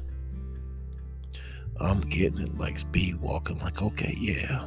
I'm 1.80 2.02
getting 2.02 2.40
it 2.40 2.58
like 2.58 2.78
speed 2.78 3.16
walking, 3.22 3.58
like, 3.60 3.80
okay, 3.80 4.14
yeah. 4.20 4.66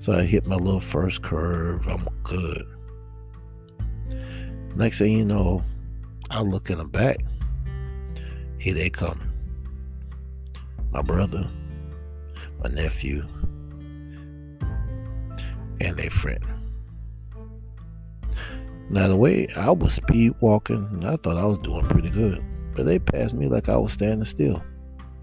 So 0.00 0.14
I 0.14 0.24
hit 0.24 0.48
my 0.48 0.56
little 0.56 0.80
first 0.80 1.22
curve, 1.22 1.86
I'm 1.86 2.08
good. 2.24 2.66
Next 4.74 4.98
thing 4.98 5.16
you 5.16 5.24
know, 5.24 5.62
I 6.28 6.40
look 6.40 6.70
in 6.70 6.78
the 6.78 6.84
back, 6.84 7.18
here 8.58 8.74
they 8.74 8.90
come. 8.90 9.20
My 10.90 11.02
brother, 11.02 11.48
my 12.64 12.68
nephew, 12.68 13.24
and 15.80 15.96
their 15.96 16.10
friend. 16.10 16.49
Now, 18.90 19.06
the 19.06 19.16
way 19.16 19.46
I 19.56 19.70
was 19.70 19.94
speed 19.94 20.34
walking, 20.40 21.04
I 21.04 21.14
thought 21.14 21.36
I 21.36 21.44
was 21.44 21.58
doing 21.58 21.86
pretty 21.86 22.10
good. 22.10 22.44
But 22.74 22.86
they 22.86 22.98
passed 22.98 23.34
me 23.34 23.46
like 23.46 23.68
I 23.68 23.76
was 23.76 23.92
standing 23.92 24.24
still. 24.24 24.60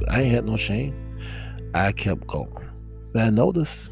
I 0.09 0.21
ain't 0.21 0.31
had 0.31 0.45
no 0.45 0.55
shame. 0.55 0.95
I 1.73 1.91
kept 1.91 2.27
going. 2.27 2.69
And 3.13 3.21
I 3.21 3.29
noticed 3.29 3.91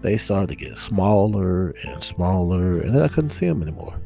they 0.00 0.16
started 0.16 0.48
to 0.48 0.56
get 0.56 0.78
smaller 0.78 1.74
and 1.86 2.02
smaller, 2.02 2.80
and 2.80 2.94
then 2.94 3.02
I 3.02 3.08
couldn't 3.08 3.30
see 3.30 3.46
them 3.46 3.60
anymore. 3.60 4.00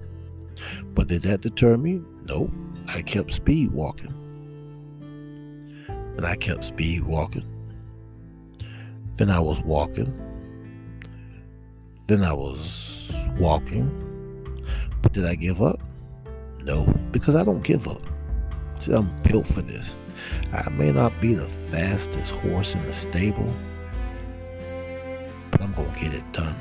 But 0.95 1.07
did 1.07 1.23
that 1.23 1.43
deter 1.43 1.77
me? 1.77 2.03
Nope. 2.25 2.51
I 2.89 3.03
kept 3.03 3.33
speed 3.33 3.71
walking. 3.71 4.13
And 6.17 6.27
I 6.27 6.35
kept 6.35 6.65
speed 6.65 7.05
walking. 7.05 7.47
Then 9.15 9.31
I 9.31 9.39
was 9.39 9.61
walking. 9.61 10.13
Then 12.09 12.25
I 12.25 12.33
was 12.33 13.13
walking. 13.39 14.10
But 15.03 15.13
did 15.13 15.25
I 15.25 15.35
give 15.35 15.63
up? 15.63 15.81
No, 16.63 16.85
because 17.13 17.35
I 17.35 17.45
don't 17.45 17.65
give 17.65 17.89
up. 17.89 18.03
See, 18.77 18.93
I'm 18.93 19.11
built 19.23 19.47
for 19.47 19.63
this. 19.63 19.97
I 20.53 20.69
may 20.71 20.93
not 20.93 21.19
be 21.21 21.35
the 21.35 21.47
fastest 21.47 22.35
horse 22.35 22.75
in 22.75 22.83
the 22.85 22.93
stable, 22.93 23.53
but 25.51 25.63
I'm 25.63 25.73
going 25.73 25.93
to 25.93 26.01
get 26.01 26.13
it 26.13 26.33
done. 26.33 26.57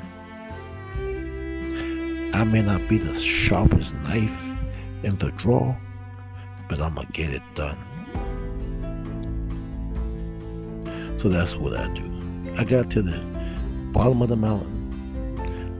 I 2.32 2.44
may 2.44 2.62
not 2.62 2.88
be 2.88 2.96
the 2.96 3.14
sharpest 3.14 3.94
knife 4.04 4.50
in 5.02 5.16
the 5.16 5.30
drawer, 5.32 5.78
but 6.68 6.80
I'm 6.80 6.94
going 6.94 7.06
to 7.06 7.12
get 7.12 7.30
it 7.30 7.42
done. 7.54 7.76
So 11.18 11.28
that's 11.28 11.56
what 11.56 11.76
I 11.76 11.88
do. 11.92 12.52
I 12.56 12.64
got 12.64 12.90
to 12.92 13.02
the 13.02 13.20
bottom 13.92 14.22
of 14.22 14.28
the 14.28 14.36
mountain 14.36 14.79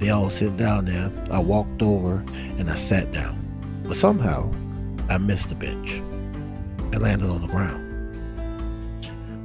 they 0.00 0.10
all 0.10 0.30
sit 0.30 0.56
down 0.56 0.86
there. 0.86 1.12
I 1.30 1.38
walked 1.38 1.82
over 1.82 2.24
and 2.58 2.70
I 2.70 2.74
sat 2.76 3.12
down. 3.12 3.38
But 3.84 3.96
somehow 3.96 4.52
I 5.08 5.18
missed 5.18 5.50
the 5.50 5.54
bench. 5.54 6.00
I 6.94 6.96
landed 6.96 7.28
on 7.28 7.42
the 7.42 7.48
ground. 7.48 7.86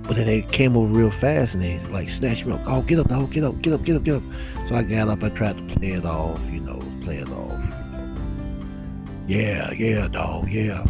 But 0.08 0.16
then 0.16 0.28
they 0.28 0.44
came 0.44 0.78
over 0.78 0.94
real 0.94 1.12
fast 1.12 1.56
and 1.56 1.64
they 1.64 1.80
like 1.88 2.10
snatched 2.10 2.46
me 2.46 2.54
up. 2.54 2.62
Oh, 2.66 2.82
get 2.82 3.00
up, 3.00 3.10
dog, 3.10 3.32
get 3.32 3.44
up, 3.44 3.62
get 3.62 3.74
up, 3.74 3.84
get 3.84 3.96
up, 3.96 4.04
get 4.04 4.16
up. 4.16 4.24
So 4.68 4.76
I 4.76 4.84
got 4.84 5.10
up. 5.10 5.24
I 5.24 5.30
tried 5.30 5.58
to 5.58 5.76
play 5.76 5.90
it 5.90 6.06
off, 6.06 6.48
you 6.50 6.60
know, 6.60 6.80
play 7.02 7.18
it 7.18 7.30
off. 7.30 7.64
Yeah, 9.28 9.72
yeah, 9.74 10.08
dog, 10.08 10.50
yeah. 10.50 10.86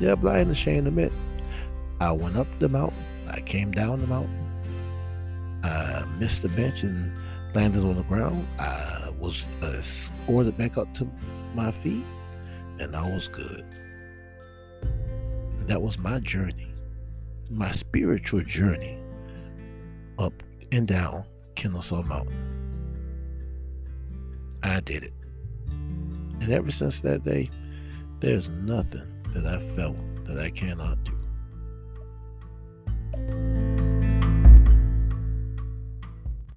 Yeah, 0.00 0.14
ain't 0.34 0.50
ashamed 0.50 0.84
to 0.84 0.88
admit. 0.88 1.12
I 2.00 2.12
went 2.12 2.36
up 2.36 2.48
the 2.58 2.68
mountain. 2.68 3.02
I 3.28 3.40
came 3.40 3.70
down 3.70 4.00
the 4.00 4.06
mountain. 4.06 4.42
I 5.62 6.04
missed 6.18 6.42
the 6.42 6.48
bench 6.48 6.82
and 6.82 7.16
landed 7.54 7.84
on 7.84 7.96
the 7.96 8.02
ground. 8.02 8.46
I 8.58 8.95
was 9.18 9.44
uh, 9.62 9.80
scored 9.80 10.46
it 10.46 10.58
back 10.58 10.76
up 10.76 10.92
to 10.94 11.08
my 11.54 11.70
feet, 11.70 12.04
and 12.78 12.94
I 12.94 13.10
was 13.10 13.28
good. 13.28 13.64
That 15.66 15.82
was 15.82 15.98
my 15.98 16.20
journey, 16.20 16.70
my 17.50 17.72
spiritual 17.72 18.42
journey 18.42 18.98
up 20.18 20.32
and 20.72 20.86
down 20.86 21.24
Kennesaw 21.54 22.02
Mountain. 22.02 22.56
I 24.62 24.80
did 24.80 25.04
it. 25.04 25.12
And 25.68 26.50
ever 26.50 26.70
since 26.70 27.00
that 27.02 27.24
day, 27.24 27.50
there's 28.20 28.48
nothing 28.48 29.06
that 29.34 29.46
I 29.46 29.58
felt 29.60 29.96
that 30.24 30.38
I 30.38 30.50
cannot 30.50 30.98
do. 31.04 31.12